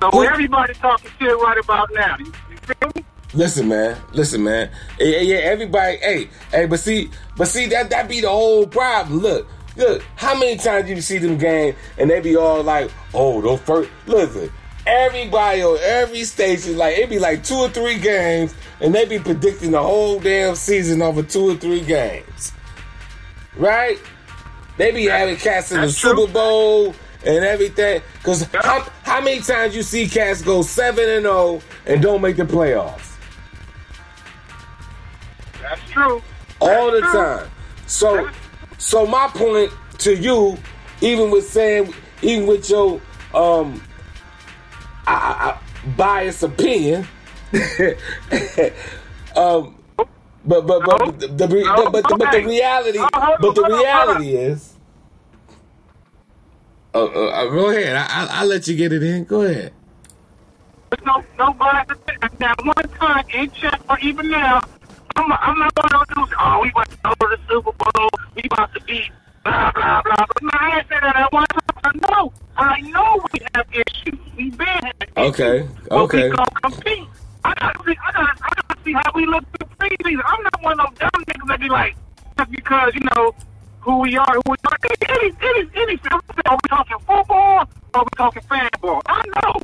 [0.00, 2.16] So everybody talking shit right about now.
[2.18, 3.04] You, you feel me?
[3.32, 3.96] Listen, man.
[4.12, 4.70] Listen, man.
[4.98, 5.98] Yeah, yeah, everybody.
[5.98, 9.20] Hey, hey, but see, but see that that be the whole problem.
[9.20, 10.02] Look, look.
[10.16, 13.88] How many times you see them game and they be all like, "Oh, those first."
[14.06, 14.50] Listen,
[14.84, 19.20] everybody on every station, like it be like two or three games, and they be
[19.20, 22.52] predicting the whole damn season over two or three games,
[23.56, 23.98] right?
[24.76, 28.02] They be having cats in the Super Bowl and everything.
[28.22, 32.36] Cause how, how many times you see cats go seven and zero and don't make
[32.36, 33.09] the playoffs?
[35.70, 36.20] That's true.
[36.60, 37.48] all the time.
[37.86, 38.28] So,
[38.78, 40.58] so my point to you,
[41.00, 43.00] even with saying, even with your
[43.32, 43.80] um,
[45.06, 47.06] I, I, biased opinion,
[49.36, 49.76] um,
[50.44, 54.34] but but but the, the, re- but, but, the, but the reality, but the reality
[54.34, 54.74] is.
[56.92, 57.94] Oh, uh, uh, go ahead.
[57.94, 59.22] I, I, I'll let you get it in.
[59.22, 59.72] Go ahead.
[60.90, 61.94] There's no nobody.
[62.40, 64.60] Now, one time in check or even now,
[65.16, 66.32] I'm, I'm not one of those dudes.
[66.40, 68.10] Oh, we about to go to the Super Bowl.
[68.34, 69.10] We about to beat
[69.44, 70.26] blah blah blah.
[70.26, 71.60] But no, I ain't said that at one time.
[71.84, 72.32] I know.
[72.56, 74.18] I know we have issues.
[74.36, 75.16] We've been having issues.
[75.16, 75.68] Okay.
[75.88, 77.08] But we gonna compete.
[77.44, 77.96] I gotta see.
[78.04, 78.32] I gotta.
[78.42, 80.22] I gotta see how we look the preseason.
[80.26, 81.96] I'm not one of those dumb niggas that be like,
[82.38, 83.34] just because you know
[83.80, 84.78] who we are, who we are.
[85.08, 86.00] Any, any, any.
[86.46, 87.68] Are we talking football?
[87.94, 89.02] Or are we talking fan ball?
[89.06, 89.60] I know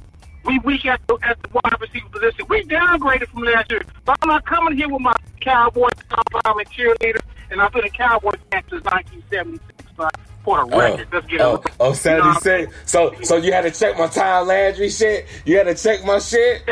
[0.47, 2.47] we weak at the, at the wide receiver position.
[2.49, 3.83] We downgraded from last year.
[4.05, 7.21] But I'm not coming here with my Cowboys top and cheerleader,
[7.51, 9.93] and I've been a Cowboys fan since 1976.
[9.97, 13.15] But for the oh, record, let's get oh, oh, Sandy said so.
[13.23, 15.27] So you had to check my Tom Landry shit.
[15.45, 16.63] You had to check my shit.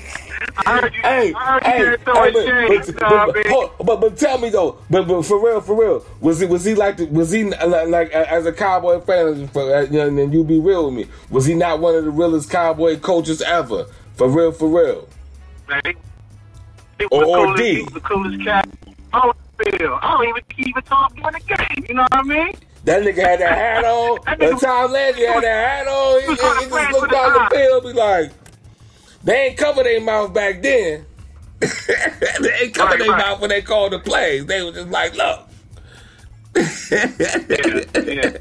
[0.66, 1.00] I heard you.
[1.02, 2.94] Hey, I heard hey, you hey, didn't throw but, a shade.
[2.94, 3.48] but, Nah, but, baby.
[3.84, 6.74] but, but tell me though, but, but for real, for real, was he was he
[6.74, 9.48] like the, was he like, like as a cowboy fan?
[9.48, 11.06] For, uh, you know, and you be real with me.
[11.30, 13.86] Was he not one of the realest cowboy coaches ever?
[14.14, 15.08] For real, for real.
[16.98, 17.74] He Or- or coolest, D.
[17.76, 18.68] he was the coolest cat.
[19.12, 19.36] I don't
[19.78, 19.98] feel.
[20.02, 21.84] I don't even even talk during the game.
[21.88, 22.52] You know what I mean?
[22.84, 24.18] That nigga had that hat on.
[24.24, 26.20] That nigga, Tom Landry had that hat on.
[26.20, 28.32] He, he, he just looked down the field, be like,
[29.24, 31.06] they ain't cover their mouth back then.
[31.60, 34.46] they ain't cover their mouth when they called the plays.
[34.46, 35.46] They was just like, look.
[36.56, 38.36] yeah,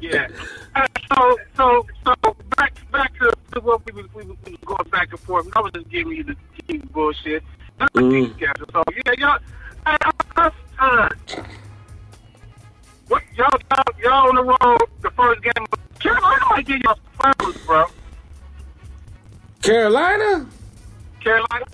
[0.00, 0.28] yeah.
[0.74, 4.60] Uh, so, so, so back, back to, to what we was, we was we was
[4.64, 5.48] going back and forth.
[5.54, 7.42] I was just giving you the, the bullshit.
[7.80, 8.38] Mm.
[8.72, 9.38] So yeah, y'all.
[9.86, 9.96] I,
[10.36, 11.08] I, uh,
[13.08, 14.80] what y'all, y'all, y'all on the road?
[15.00, 15.52] The first game.
[15.58, 17.84] of- Carolina might give y'all flowers, bro.
[19.62, 20.46] Carolina?
[21.22, 21.64] Carolina.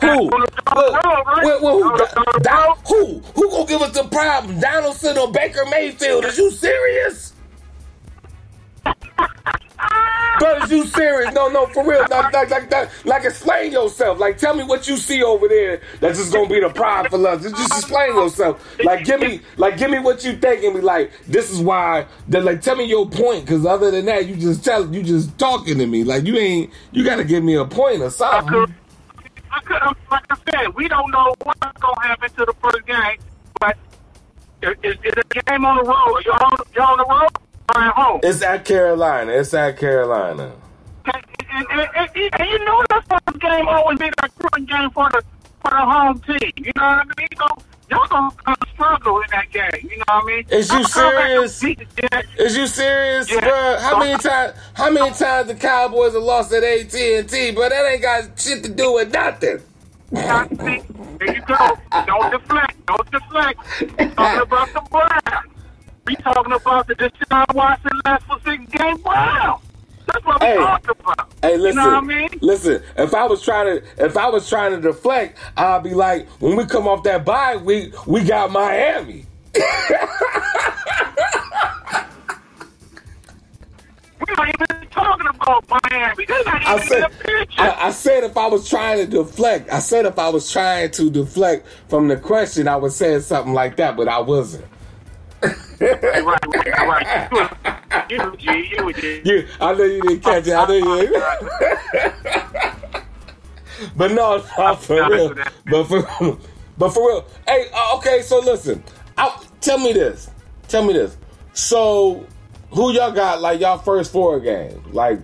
[0.00, 0.06] Who?
[0.08, 1.44] On the, on the road, right?
[1.44, 2.76] Well, well, who, On the- on the Don- road.
[2.88, 3.18] who?
[3.34, 4.58] Who gonna give us the problem?
[4.60, 6.24] Donaldson or Baker Mayfield?
[6.24, 7.33] Is you serious?
[10.38, 11.32] Bro, is you serious?
[11.32, 12.00] No, no, for real.
[12.10, 14.18] Like, like, like, like, like, explain yourself.
[14.18, 17.26] Like, tell me what you see over there that's just gonna be the pride for
[17.26, 17.42] us.
[17.42, 18.62] Just, just explain yourself.
[18.82, 22.06] Like, give me, like, give me what you think and be like, this is why.
[22.26, 23.46] Then, like, tell me your point.
[23.46, 26.02] Because other than that, you just tell, you just talking to me.
[26.02, 28.66] Like, you ain't, you gotta give me a point or something.
[29.52, 32.84] I could, um, like I said, we don't know what's gonna happen to the first
[32.86, 33.18] game,
[33.60, 33.76] but
[34.62, 36.24] is, is the game on the road?
[36.24, 38.20] Y'all, y'all on the road at home?
[38.22, 39.32] It's at Carolina.
[39.32, 40.52] It's at Carolina.
[41.06, 42.10] And, and, and,
[42.40, 45.22] and, you know the first game always be that crucial game for the
[45.62, 46.52] for the home team.
[46.56, 47.28] You know what I mean?
[47.38, 47.46] So
[47.90, 49.88] y'all gonna struggle in that game.
[49.88, 50.44] You know what I mean?
[50.50, 51.60] Is you I'm coming back to serious?
[51.60, 52.28] beat the Jets.
[52.38, 53.40] Is you serious, Yeah.
[53.40, 53.76] bro?
[53.78, 54.54] How many times?
[54.74, 57.52] How many times the Cowboys have lost at AT and T?
[57.52, 59.60] But that ain't got shit to do with nothing.
[60.10, 61.78] There you go.
[62.06, 62.86] Don't deflect.
[62.86, 63.60] Don't deflect.
[64.16, 65.53] Talking about the Browns.
[66.06, 69.60] We talking about the Deshaun Watson last for six game wow.
[70.06, 70.56] That's what we Hey.
[70.58, 71.32] talking about.
[71.42, 72.28] Hey, listen, You know what I mean?
[72.40, 72.82] listen.
[72.96, 76.56] If I was trying to, if I was trying to deflect, I'd be like, when
[76.56, 79.26] we come off that bye week, we got Miami.
[84.20, 86.26] We're not even talking about Miami.
[86.66, 87.62] I said, in the picture.
[87.62, 90.90] I, I said if I was trying to deflect, I said if I was trying
[90.92, 94.64] to deflect from the question, I would say something like that, but I wasn't.
[95.80, 98.10] Right, right, right, right.
[98.10, 100.52] You, you, you, you, You, I know you didn't catch it.
[100.52, 101.22] I know you didn't.
[103.96, 105.34] but no, no, for real.
[105.66, 106.38] But for,
[106.78, 107.26] but for real.
[107.46, 108.22] Hey, uh, okay.
[108.22, 108.82] So listen,
[109.16, 110.30] I, tell me this.
[110.68, 111.16] Tell me this.
[111.52, 112.26] So,
[112.70, 114.82] who y'all got like y'all first four game?
[114.92, 115.20] Like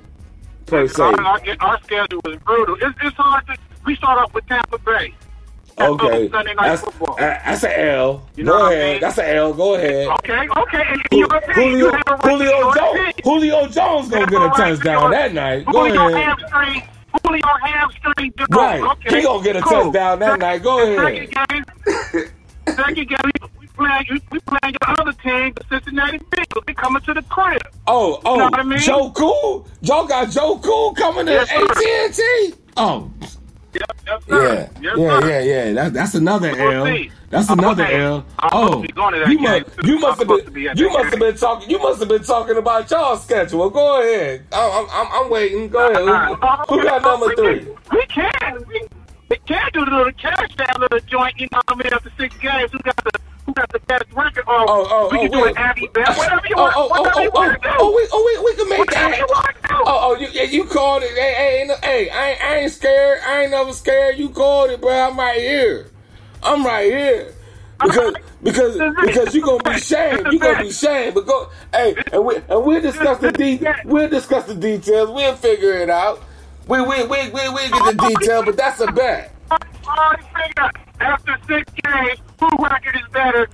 [0.67, 1.03] per se.
[1.03, 2.77] Our, our, our schedule was brutal.
[2.81, 3.57] It's, it's hard to.
[3.85, 5.15] We start off with Tampa Bay.
[5.81, 7.15] That's Okay, that's, football.
[7.15, 8.29] uh, that's an L.
[8.37, 8.93] You know Go what I ahead.
[8.93, 9.01] mean?
[9.01, 9.53] That's an L.
[9.55, 10.07] Go ahead.
[10.09, 10.83] Okay, okay.
[10.89, 11.41] And Ju- you're.
[11.55, 13.15] Julio, You have a right Julio your Jones.
[13.25, 15.65] Julio Jones gonna get a touchdown that night.
[15.67, 16.25] Go Julio ahead.
[16.27, 16.83] hamstring.
[17.25, 18.33] Julio hamstring.
[18.51, 18.81] Right.
[18.83, 19.17] Okay.
[19.17, 19.85] He gonna get a cool.
[19.85, 20.63] touchdown that night.
[20.63, 21.29] Go ahead.
[21.33, 21.65] Second
[22.15, 22.25] game.
[22.67, 23.19] second game.
[23.59, 24.05] We playing.
[24.31, 26.67] We, playing your other team, the Cincinnati Bengals.
[26.67, 27.63] They coming to the crib.
[27.87, 28.79] Oh, oh, You know what I mean?
[28.79, 29.67] Joe Cool.
[29.83, 31.51] Joe got Joe Cool coming to Yes.
[31.51, 32.55] AT&T.
[32.77, 33.11] Oh,
[33.73, 34.69] Yes, yeah.
[34.81, 35.73] Yes, yeah, yeah, yeah.
[35.73, 36.87] That, that's another L.
[36.87, 37.11] see.
[37.29, 38.01] That's another okay.
[38.01, 38.27] L.
[38.43, 40.91] Oh, supposed to be going to that you must, you must have been, be you
[40.91, 43.71] must have been talking, you must have been talking about y'all schedule.
[43.71, 44.45] Go ahead.
[44.53, 45.69] I'm, I'm, I'm waiting.
[45.69, 46.09] Go ahead.
[46.09, 47.69] Uh, who, who got number three?
[47.93, 48.65] We can.
[48.67, 48.89] We,
[49.29, 52.11] we can do the little cash down little joint, you know what I mean, after
[52.19, 52.73] six games.
[52.73, 53.20] Who got the
[53.55, 54.45] got the best record?
[54.49, 55.57] Or Oh, oh, we oh, can do wait.
[55.57, 56.77] an Abby bet, oh, oh, oh, whatever you Oh, want.
[56.77, 57.71] oh, oh, whatever oh, you oh, want do.
[57.79, 59.29] oh, we, oh, we, we can make Whatever you that.
[59.69, 59.75] do.
[59.87, 61.11] Oh, oh, you, yeah, you called it.
[61.11, 63.21] Hey, hey, hey, I, ain't- I ain't scared.
[63.27, 64.19] I ain't never scared.
[64.19, 64.93] You called it, bro.
[64.93, 65.89] I'm right here.
[66.43, 67.35] I'm right here.
[67.83, 70.33] Because because because you gonna be shamed.
[70.33, 71.15] You gonna be shamed.
[71.17, 75.11] But go, hey, and we and we'll discuss the de- we'll discuss the details.
[75.11, 76.23] We'll figure it out.
[76.69, 79.35] We we we we we get the detail, but that's a bet.
[79.99, 83.49] Already figured after six games, who record is better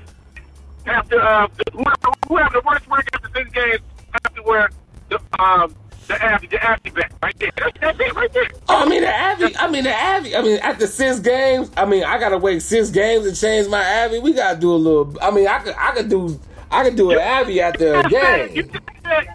[0.87, 3.81] after uh who have the worst record after six games
[4.25, 4.69] after where
[5.09, 5.75] the um
[6.07, 7.51] the Abby the Abby bet right there.
[7.57, 8.47] That's, that's it right there.
[8.69, 9.57] Oh, I mean the Abby.
[9.57, 10.37] I mean the Abby.
[10.37, 11.71] I mean after six games.
[11.77, 14.21] I mean I gotta wait six games to change my Abby.
[14.21, 15.17] We gotta do a little.
[15.21, 16.39] I mean I could I could do
[16.71, 18.83] I could do an Abby after a You just game.
[19.05, 19.27] said,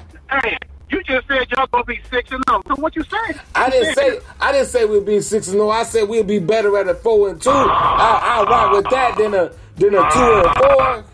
[0.43, 0.57] hey,
[0.91, 2.61] you just said y'all gonna be six and zero.
[2.67, 3.39] So what you saying?
[3.55, 5.69] I didn't say I didn't say we'd be six and no.
[5.69, 7.49] I said we'd be better at a four and two.
[7.49, 11.05] I I'll rock with that than a than a two and four.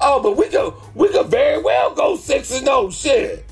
[0.00, 2.90] Oh, but we could we could very well go six and no.
[2.90, 3.44] Shit.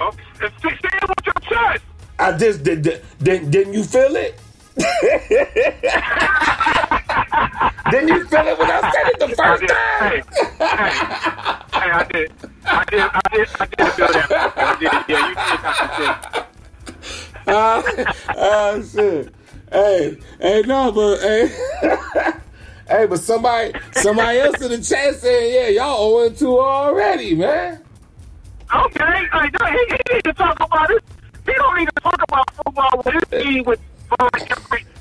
[0.00, 1.84] Okay, it with your chest.
[2.18, 2.82] I just did.
[2.82, 4.38] did didn't, didn't you feel it?
[7.90, 10.22] didn't you feel it when I said it the first time?
[11.72, 12.32] Hey, I did.
[12.64, 13.00] I did.
[13.00, 13.48] I did.
[13.60, 14.52] I did feel that.
[14.56, 14.92] I did.
[15.08, 15.60] Yeah, you did.
[15.64, 16.44] I did.
[17.44, 17.82] Ah,
[18.36, 19.34] oh shit.
[19.72, 21.48] Hey, hey, no, but hey,
[22.88, 27.82] hey, but somebody, somebody else in the chat saying, yeah, y'all 0 2 already, man.
[28.72, 31.02] Okay, hey, no, he, he need to talk about it.
[31.46, 33.80] He don't need to talk about football with his team with
[34.18, 34.30] uh,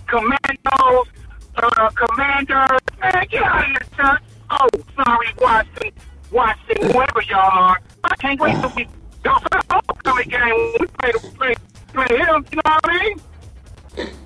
[0.07, 1.07] commandos,
[1.55, 2.79] uh, commanders.
[2.99, 4.17] Man, get out of here, son.
[4.49, 5.91] Oh, sorry, Watson,
[6.31, 7.79] Watson, whoever y'all are.
[8.03, 8.87] I can't wait till we
[9.23, 11.55] go for the homecoming game when we play, play,
[11.93, 12.45] play him.
[12.51, 13.21] You know what I mean?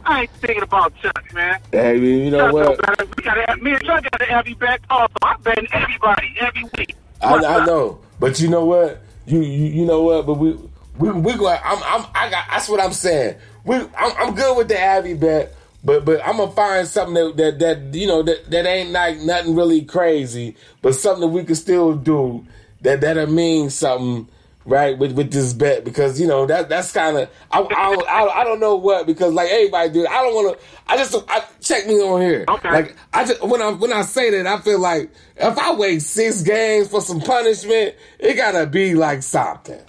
[0.06, 1.60] I ain't thinking about Chuck, man.
[1.72, 3.18] Hey, you know Chuck what?
[3.18, 5.14] We gotta have me and Chuck gotta have you back also.
[5.24, 6.96] I'm betting everybody every week.
[7.22, 9.02] I, I know, but you know what?
[9.26, 10.28] You, you you know what?
[10.28, 10.58] But we
[11.00, 11.48] we we go.
[11.48, 12.46] I'm I'm I got.
[12.50, 13.38] That's what I'm saying.
[13.66, 17.38] We I'm, I'm good with the Abby bet, but but I'm gonna find something that
[17.38, 21.44] that, that you know that, that ain't like nothing really crazy, but something that we
[21.44, 22.46] can still do
[22.82, 24.30] that that'll mean something.
[24.68, 28.10] Right with with this bet because you know that that's kind of I, I don't
[28.10, 31.16] I, I don't know what because like everybody do I don't want to I just
[31.30, 32.72] I, check me on here Okay.
[32.72, 36.02] like I just when I when I say that I feel like if I wait
[36.02, 39.84] six games for some punishment, it gotta be like something,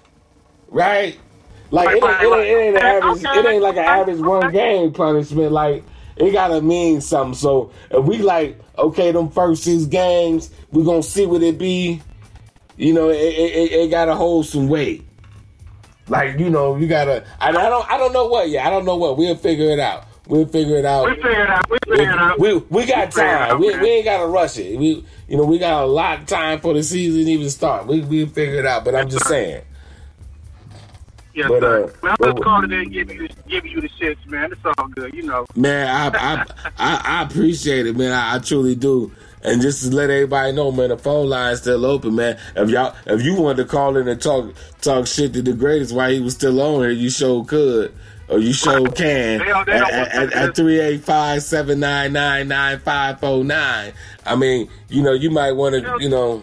[0.69, 1.19] right?
[1.71, 3.23] Like it, ain't- it, ain't- it ain't an average.
[3.25, 5.53] It ain't like an average one game punishment.
[5.53, 5.85] Like
[6.17, 7.35] it gotta mean something.
[7.35, 12.01] So if we like okay, them first six games, we gonna see what it be.
[12.77, 15.03] You know, it, it, it, gotta hold some weight.
[16.09, 17.25] Like you know, you gotta.
[17.41, 17.91] I, I don't.
[17.91, 18.67] I don't know what yet.
[18.67, 19.17] I don't know what.
[19.17, 20.05] We'll figure it out.
[20.29, 21.07] We'll figure it out.
[21.09, 21.71] We figure it out.
[21.71, 22.39] We figure it out.
[22.39, 23.51] We we got figure it time.
[23.53, 24.79] out, We, we ain't gotta rush it.
[24.79, 27.87] We you know we got a lot of time for the season even start.
[27.87, 28.85] We we figure it out.
[28.85, 29.63] But I'm just saying.
[31.37, 31.85] Yes, But, sir.
[31.85, 34.51] uh, man, I'm just calling in giving you, giving you the shits, man.
[34.51, 35.45] It's all good, you know.
[35.55, 36.45] Man, I I
[36.79, 38.11] I, I appreciate it, man.
[38.13, 39.13] I, I truly do.
[39.43, 42.39] And just to let everybody know, man, the phone line's still open, man.
[42.57, 45.95] If y'all if you wanted to call in and talk talk shit to the greatest
[45.95, 47.95] while he was still on here, you sure could.
[48.29, 53.93] Or you sure can They don't- they don't at, want at, at 385 799 9509.
[54.25, 56.43] I mean, you know, you might want to, you know,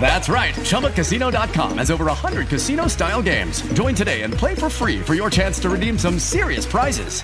[0.00, 0.54] That's right.
[0.54, 3.60] ChumbaCasino.com has over 100 casino style games.
[3.74, 7.22] Join today and play for free for your chance to redeem some serious prizes.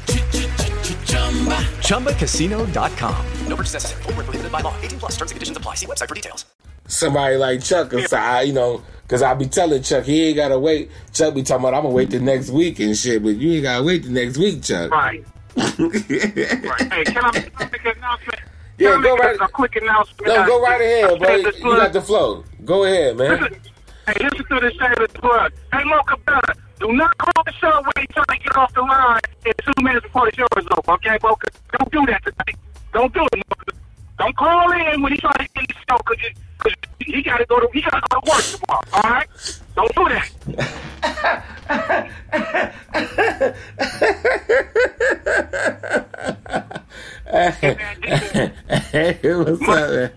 [1.88, 3.26] ChumbaCasino.com.
[3.46, 4.02] No purchase necessary.
[4.02, 4.74] Void where prohibited by law.
[4.82, 5.76] 18 plus terms and conditions apply.
[5.76, 6.44] See website for details.
[6.86, 10.58] Somebody like Chuck, cause I, you know, cause I be telling Chuck he ain't gotta
[10.58, 10.90] wait.
[11.14, 13.62] Chuck be talking about I'm gonna wait the next week and shit, but you ain't
[13.62, 14.90] gotta wait the next week, Chuck.
[14.90, 15.24] Right.
[15.56, 15.72] right.
[15.78, 18.40] Hey, can I make an announcement?
[18.78, 20.26] Yeah, go right- A quick announcement.
[20.26, 21.36] No, go right ahead, bro.
[21.36, 22.44] You got the flow.
[22.64, 23.40] Go ahead, man.
[23.40, 23.60] Listen,
[24.08, 25.52] hey, listen to this shameless plug.
[25.72, 26.40] Hey, Mocha Bella,
[26.80, 29.82] do not call the show when you trying to get off the line in two
[29.82, 31.46] minutes before the show is over, okay, Mocha?
[31.78, 32.56] Don't do that tonight.
[32.92, 33.78] Don't do it, Mocha.
[34.18, 36.18] Don't call in when he trying to get the show because
[36.58, 38.82] cause he got to go to he got to go to work tomorrow.
[38.92, 39.28] All right?
[39.74, 40.30] Don't do that.
[48.92, 50.12] hey, what's up, man?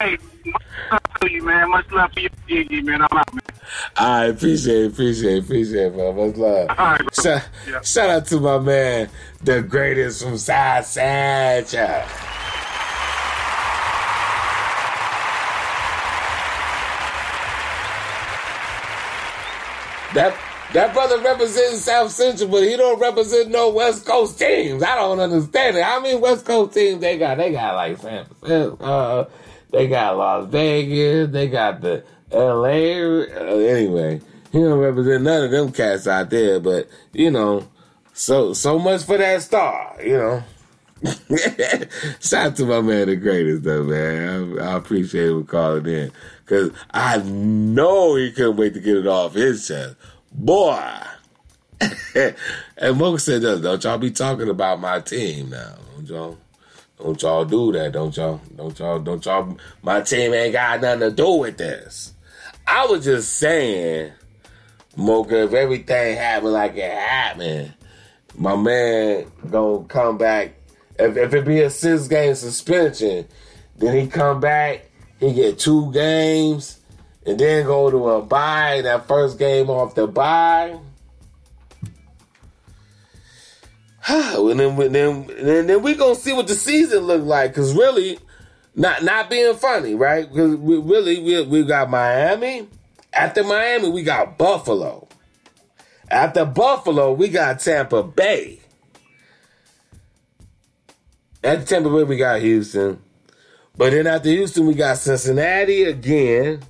[0.00, 1.70] Hey, much love to you, man.
[1.70, 3.02] Much love for you, Gigi, man.
[3.02, 3.42] I'm out, man.
[3.96, 6.16] I appreciate, it, appreciate, appreciate, it, man.
[6.16, 7.04] Much love.
[7.22, 7.42] Shout,
[7.86, 9.10] shout out to my man,
[9.42, 12.02] the greatest from South Central.
[20.14, 20.34] That
[20.72, 24.82] that brother represents South Central, but he don't represent no West Coast teams.
[24.82, 25.84] I don't understand it.
[25.84, 27.38] How many West Coast teams they got?
[27.38, 29.28] They got like San Francisco, uh,
[29.70, 33.22] they got Las Vegas, they got the L.A.
[33.30, 34.20] Uh, anyway,
[34.52, 36.60] he don't represent none of them cats out there.
[36.60, 37.66] But you know,
[38.12, 39.96] so so much for that star.
[40.02, 40.42] You know.
[42.20, 44.58] Shout out to my man, the greatest though, man.
[44.58, 46.12] I, I appreciate him calling in
[46.48, 49.96] because I know he couldn't wait to get it off his chest,
[50.32, 50.82] boy.
[52.76, 56.38] and Mocha said, "Don't y'all be talking about my team now, don't y'all?
[56.98, 58.40] Don't y'all do that, don't y'all?
[58.56, 58.98] Don't y'all?
[58.98, 59.56] Don't y'all?
[59.82, 62.14] My team ain't got nothing to do with this.
[62.66, 64.12] I was just saying,
[64.96, 67.74] Mocha, if everything happened like it happened,
[68.34, 70.54] my man gonna come back.
[70.98, 73.28] If, if it be a six game suspension,
[73.76, 74.87] then he come back,
[75.20, 76.78] he get two games,
[77.26, 78.80] and then go to a bye.
[78.82, 80.78] That first game off the bye.
[84.08, 87.54] and then, then, then, then we gonna see what the season look like.
[87.54, 88.18] Cause really,
[88.74, 90.26] not not being funny, right?
[90.28, 92.68] Because we really we we got Miami.
[93.12, 95.08] After Miami, we got Buffalo.
[96.10, 98.60] After Buffalo, we got Tampa Bay.
[101.42, 103.02] At Tampa Bay, we got Houston.
[103.78, 106.60] But then after Houston, we got Cincinnati again,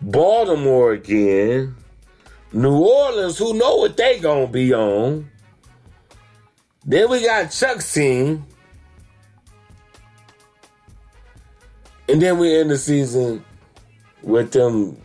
[0.00, 1.74] Baltimore again,
[2.52, 5.28] New Orleans, who know what they gonna be on.
[6.86, 8.46] Then we got Chuck's team.
[12.08, 13.44] And then we end the season
[14.22, 14.96] with them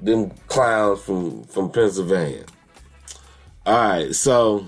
[0.00, 2.46] them clowns from from Pennsylvania.
[3.64, 4.66] All right, so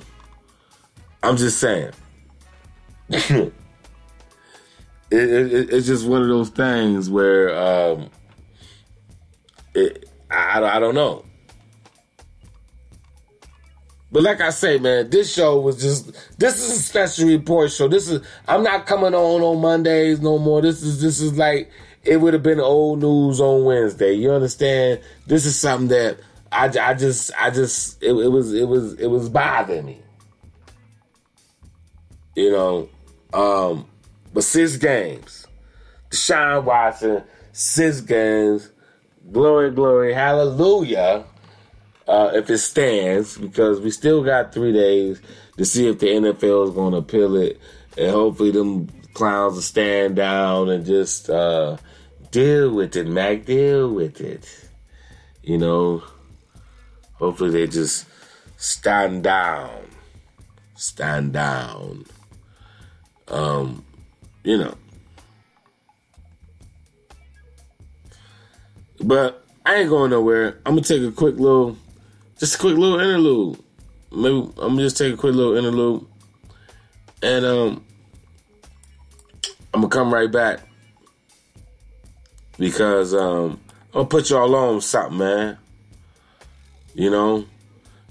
[1.20, 1.90] I'm just saying.
[5.14, 8.10] it, it, it's just one of those things where um,
[9.74, 11.24] it, I, I don't know.
[14.14, 17.88] But like I say, man, this show was just this is a special report show.
[17.88, 20.62] This is I'm not coming on on Mondays no more.
[20.62, 21.68] This is this is like
[22.04, 24.12] it would have been old news on Wednesday.
[24.12, 25.00] You understand?
[25.26, 26.20] This is something that
[26.52, 30.00] I, I just I just it, it was it was it was bothering me.
[32.36, 32.88] You know,
[33.32, 33.86] um,
[34.34, 35.46] but six games.
[36.10, 38.70] Deshaun Watson, six games.
[39.32, 41.24] Glory, glory, hallelujah.
[42.06, 45.22] Uh, if it stands, because we still got three days
[45.56, 47.58] to see if the NFL is going to appeal it,
[47.96, 51.78] and hopefully them clowns will stand down and just uh,
[52.30, 53.46] deal with it, Mac.
[53.46, 54.68] Deal with it.
[55.42, 56.02] You know,
[57.14, 58.06] hopefully they just
[58.58, 59.86] stand down,
[60.74, 62.04] stand down.
[63.28, 63.84] Um,
[64.44, 64.74] you know.
[69.00, 70.58] But I ain't going nowhere.
[70.64, 71.76] I'm gonna take a quick little,
[72.38, 73.58] just a quick little interlude.
[74.12, 76.06] Maybe I'm gonna just take a quick little interlude,
[77.22, 77.84] and um,
[79.72, 80.60] I'm gonna come right back
[82.58, 85.58] because um, I'm gonna put y'all on something, man.
[86.94, 87.46] You know,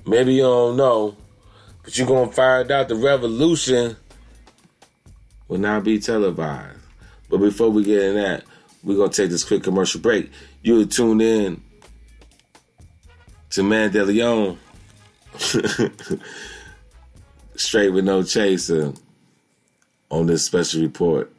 [0.06, 1.16] maybe you don't know,
[1.84, 3.96] but you're gonna find out the revolution
[5.48, 6.80] will not be televised.
[7.30, 8.44] But before we get in that,
[8.84, 10.32] we're gonna take this quick commercial break.
[10.62, 11.62] You would tune in
[13.52, 14.58] to Man DeLeon.
[17.56, 18.94] Straight with no chaser
[20.10, 21.32] on this special report.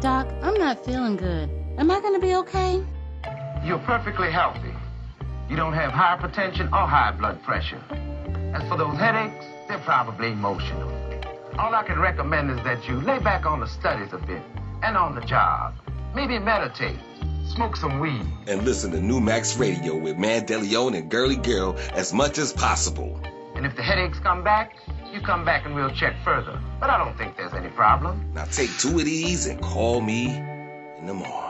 [0.00, 1.50] Doc, I'm not feeling good.
[1.76, 2.82] Am I gonna be okay?
[3.64, 4.72] You're perfectly healthy.
[5.50, 7.82] You don't have hypertension or high blood pressure.
[8.54, 11.09] As for those headaches, they're probably emotional.
[11.60, 14.40] All I can recommend is that you lay back on the studies a bit
[14.82, 15.74] and on the job.
[16.14, 16.96] Maybe meditate.
[17.54, 18.24] Smoke some weed.
[18.46, 22.50] And listen to New Max Radio with Man DeLeon and Girly Girl as much as
[22.54, 23.20] possible.
[23.56, 24.74] And if the headaches come back,
[25.12, 26.58] you come back and we'll check further.
[26.80, 28.32] But I don't think there's any problem.
[28.32, 31.49] Now take two of these and call me in the morning.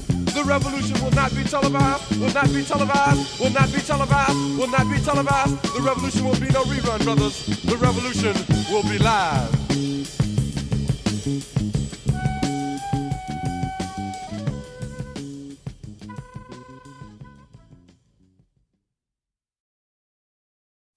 [0.33, 4.67] The revolution will not be televised, will not be televised, will not be televised, will
[4.69, 5.61] not be televised.
[5.75, 7.45] The revolution will be no rerun, brothers.
[7.63, 8.33] The revolution
[8.71, 9.61] will be live.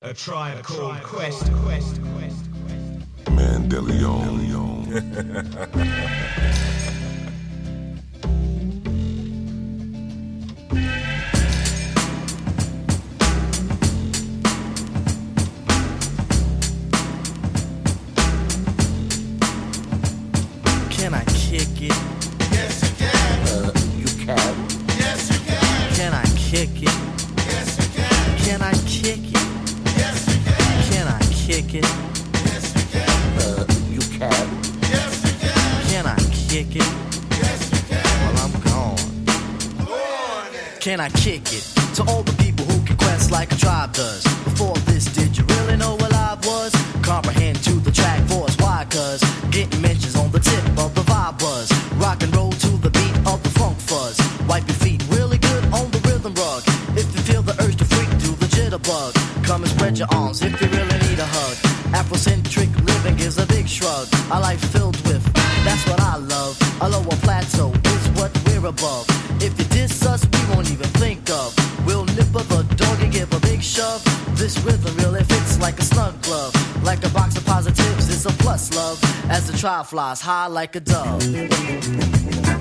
[0.02, 3.30] A tribe called Quest, Quest, Quest, Quest.
[3.30, 3.68] Man
[79.94, 82.53] flies high like a dove.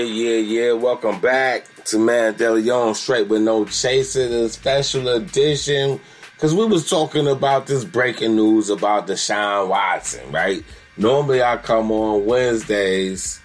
[0.00, 0.72] Yeah, yeah, yeah.
[0.72, 6.00] Welcome back to Man DeLeon Straight with No Chaser, the special edition.
[6.32, 10.64] Because we was talking about this breaking news about Deshaun Watson, right?
[10.96, 13.42] Normally I come on Wednesdays,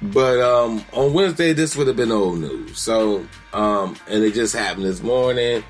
[0.00, 2.78] but um on Wednesday this would have been old news.
[2.78, 5.62] So um and it just happened this morning.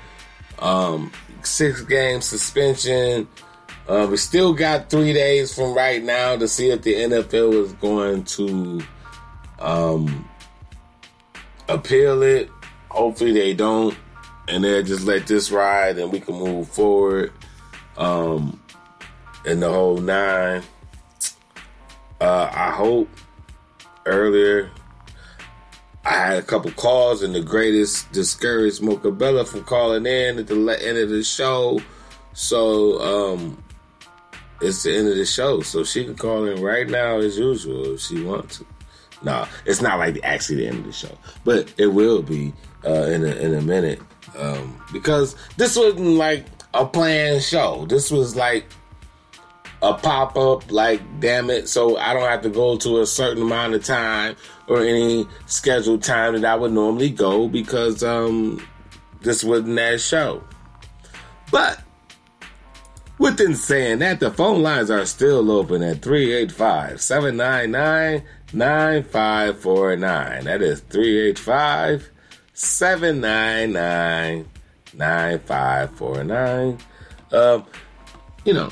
[0.59, 1.11] Um
[1.41, 3.27] six game suspension.
[3.89, 7.73] Uh, we still got three days from right now to see if the NFL is
[7.73, 8.81] going to
[9.59, 10.29] um,
[11.67, 12.49] appeal it.
[12.89, 13.95] Hopefully they don't,
[14.47, 17.31] and they'll just let this ride, and we can move forward.
[17.97, 18.59] Um,
[19.45, 20.63] in the whole nine.
[22.21, 23.09] Uh, I hope
[24.05, 24.69] earlier
[26.05, 30.47] I had a couple calls, and the greatest discouraged Mocha Bella from calling in at
[30.47, 31.81] the end of the show.
[32.33, 33.63] So um,
[34.61, 37.93] it's the end of the show, so she can call in right now as usual
[37.93, 38.65] if she wants to.
[39.21, 42.53] No, it's not like actually the end of the show, but it will be
[42.85, 44.01] uh, in a, in a minute
[44.37, 47.85] um, because this wasn't like a planned show.
[47.87, 48.65] This was like
[49.81, 50.71] a pop up.
[50.71, 51.67] Like, damn it!
[51.67, 54.37] So I don't have to go to a certain amount of time
[54.67, 58.65] or any scheduled time that I would normally go because um,
[59.21, 60.43] this wasn't that show.
[61.51, 61.81] But
[63.19, 68.23] Within saying that, the phone lines are still open at 385 799
[68.53, 70.45] 9549.
[70.45, 72.09] That is 385
[72.53, 74.49] 799
[74.93, 76.77] 9549.
[77.31, 77.65] Um,
[78.43, 78.69] you know,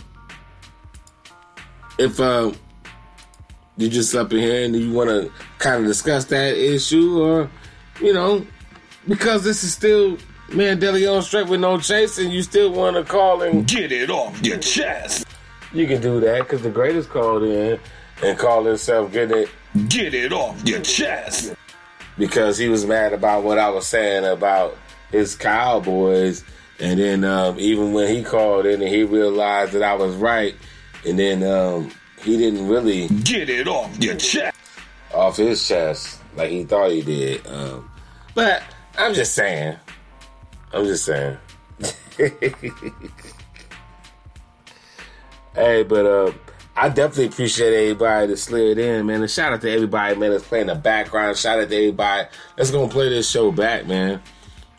[1.97, 2.51] if uh,
[3.77, 7.49] you're just up in here and you want to kind of discuss that issue, or,
[8.01, 8.45] you know,
[9.07, 10.17] because this is still
[10.53, 14.09] Man DeLeon straight with no chase, and you still want to call and get it
[14.09, 15.27] off your chest.
[15.73, 17.79] You can do that because the greatest called in
[18.23, 19.49] and called himself getting it
[19.85, 21.55] get it off your chest
[22.17, 24.77] because he was mad about what I was saying about
[25.11, 26.43] his Cowboys,
[26.79, 30.55] and then um, even when he called in and he realized that I was right,
[31.05, 31.91] and then um,
[32.21, 34.57] he didn't really get it off your chest
[35.13, 37.45] off his chest like he thought he did.
[37.47, 37.89] Um,
[38.33, 38.63] but
[38.97, 39.77] I'm just saying.
[40.73, 41.37] I'm just saying.
[45.55, 46.31] hey, but uh,
[46.79, 49.21] I definitely appreciate everybody that slid in, man.
[49.21, 51.35] And shout out to everybody, man, that's playing the background.
[51.35, 54.21] Shout out to everybody that's gonna play this show back, man.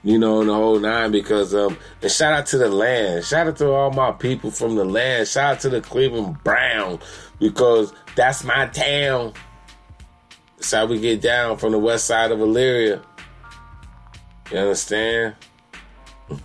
[0.05, 3.25] You know, in the whole nine because um and shout out to the land.
[3.25, 5.27] Shout out to all my people from the land.
[5.27, 7.01] Shout out to the Cleveland Brown
[7.41, 9.33] because that's my town.
[10.55, 13.03] That's how we get down from the west side of Elyria.
[14.53, 15.35] You understand?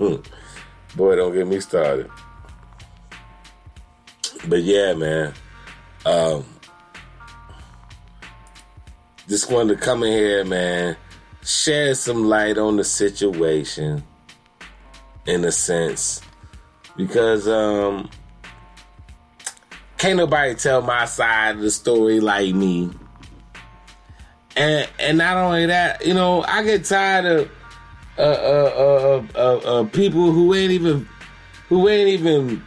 [0.95, 2.09] Boy, don't get me started.
[4.47, 5.34] But yeah, man.
[6.05, 6.45] Um,
[9.27, 10.97] just wanted to come in here, man,
[11.43, 14.03] shed some light on the situation
[15.25, 16.21] in a sense.
[16.95, 18.09] Because um
[19.97, 22.91] can't nobody tell my side of the story like me.
[24.55, 27.51] And and not only that, you know, I get tired of
[28.17, 31.07] uh, uh, uh, uh, uh, people who ain't even
[31.69, 32.63] who ain't even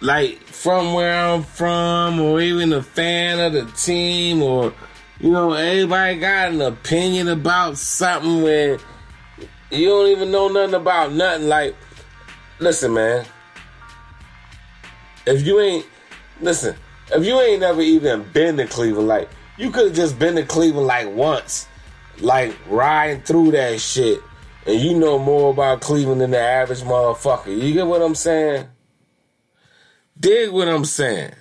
[0.00, 4.72] like from where I'm from or even a fan of the team or
[5.20, 8.78] you know everybody got an opinion about something where
[9.70, 11.48] you don't even know nothing about nothing.
[11.48, 11.74] Like
[12.60, 13.26] listen man.
[15.26, 15.86] If you ain't
[16.40, 16.76] listen
[17.12, 20.44] if you ain't never even been to Cleveland like you could have just been to
[20.44, 21.66] Cleveland like once.
[22.20, 24.20] Like riding through that shit.
[24.66, 27.46] And you know more about Cleveland than the average motherfucker.
[27.46, 28.68] You get what I'm saying
[30.18, 31.32] Dig what I'm saying.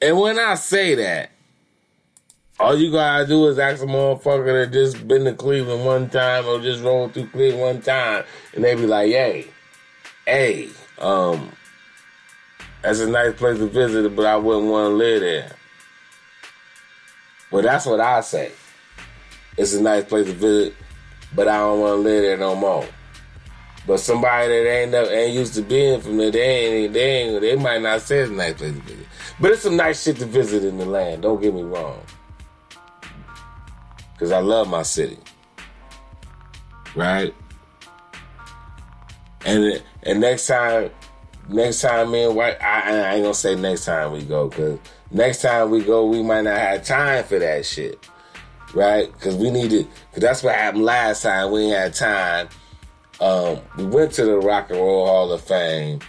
[0.00, 1.30] And when I say that,
[2.58, 6.46] all you gotta do is ask a motherfucker that just been to Cleveland one time
[6.46, 8.24] or just rolled through Cleveland one time,
[8.54, 9.48] and they be like, "Hey,
[10.24, 11.52] hey, um,
[12.80, 15.52] that's a nice place to visit, but I wouldn't want to live there."
[17.50, 18.52] Well, that's what I say.
[19.58, 20.74] It's a nice place to visit,
[21.34, 22.86] but I don't want to live there no more.
[23.86, 27.40] But somebody that ain't never, ain't used to being from there, they ain't, they ain't,
[27.40, 29.06] they might not say it's a nice place to visit.
[29.38, 31.22] But it's some nice shit to visit in the land.
[31.22, 32.00] Don't get me wrong.
[34.18, 35.18] Cause I love my city,
[36.94, 37.34] right?
[39.44, 40.90] And and next time,
[41.50, 44.78] next time me and white, I, I ain't gonna say next time we go, cause
[45.10, 48.08] next time we go, we might not have time for that shit,
[48.72, 49.12] right?
[49.20, 51.52] Cause we needed, cause that's what happened last time.
[51.52, 52.48] We had time
[53.20, 56.00] um, we went to the Rock and Roll Hall of Fame,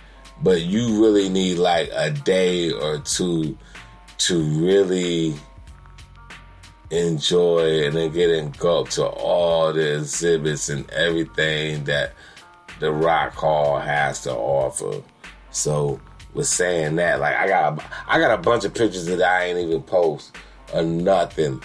[0.41, 3.57] but you really need like a day or two
[4.19, 5.35] to really
[6.89, 12.13] enjoy and then get engulfed to all the exhibits and everything that
[12.79, 15.01] the Rock Hall has to offer.
[15.51, 15.99] So,
[16.33, 19.45] with saying that, like I got, a, I got a bunch of pictures that I
[19.45, 20.35] ain't even post
[20.73, 21.61] or nothing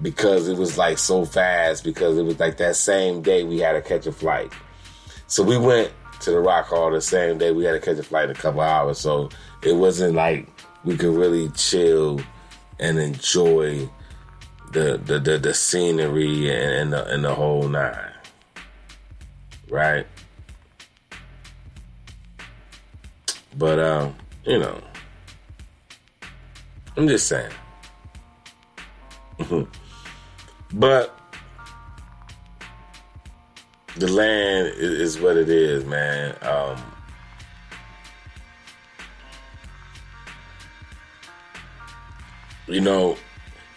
[0.00, 3.72] because it was like so fast because it was like that same day we had
[3.72, 4.52] to catch a flight.
[5.28, 7.52] So we went to the Rock Hall the same day.
[7.52, 9.28] We had to catch a flight in a couple hours, so
[9.62, 10.48] it wasn't like
[10.84, 12.20] we could really chill
[12.78, 13.88] and enjoy
[14.72, 18.12] the the the, the scenery and, and the and the whole nine.
[19.68, 20.06] Right.
[23.58, 24.80] But um, you know,
[26.96, 27.52] I'm just saying.
[30.72, 31.18] but
[33.96, 36.36] the land is, is what it is, man.
[36.42, 36.82] Um,
[42.68, 43.16] you know,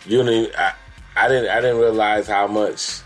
[0.06, 0.74] you know, I,
[1.16, 3.02] I didn't, I didn't realize how much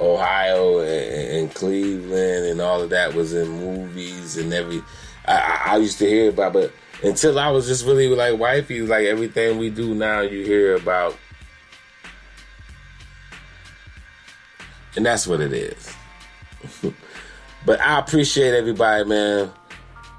[0.00, 4.82] Ohio and, and Cleveland and all of that was in movies and every.
[5.26, 6.72] I, I, used to hear about, but
[7.04, 11.16] until I was just really like wifey, like everything we do now, you hear about,
[14.96, 15.94] and that's what it is.
[17.68, 19.52] But I appreciate everybody, man.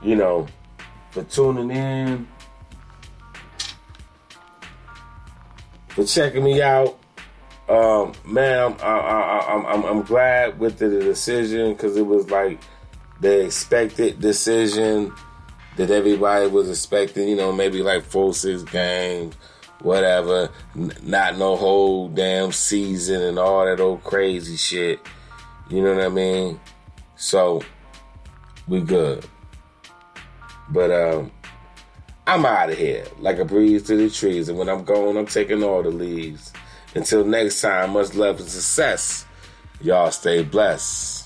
[0.04, 0.46] You know,
[1.10, 2.28] for tuning in,
[5.88, 7.00] for checking me out.
[7.68, 12.62] Um, man, I'm, I, I, I'm, I'm, glad with the decision because it was like
[13.20, 15.12] the expected decision
[15.78, 17.30] that everybody was expecting.
[17.30, 19.34] You know, maybe like four, six games,
[19.82, 20.52] whatever.
[20.76, 25.00] N- not no whole damn season and all that old crazy shit.
[25.68, 26.60] You know what I mean?
[27.20, 27.62] So
[28.68, 29.26] we good.
[30.70, 31.32] But um
[32.26, 34.50] I'm out of here like a breeze to the trees.
[34.50, 36.54] And when I'm gone, I'm taking all the leaves.
[36.96, 39.26] Until next time, much love and success.
[39.82, 41.19] Y'all stay blessed.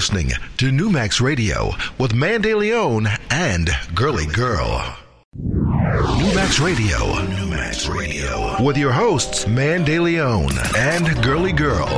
[0.00, 4.96] Listening to New Max Radio with ManDeleon and Girly Girl.
[5.36, 7.22] New Max Radio.
[7.24, 8.64] New Max Radio.
[8.64, 11.90] With your hosts, ManDeleon and Girly Girl.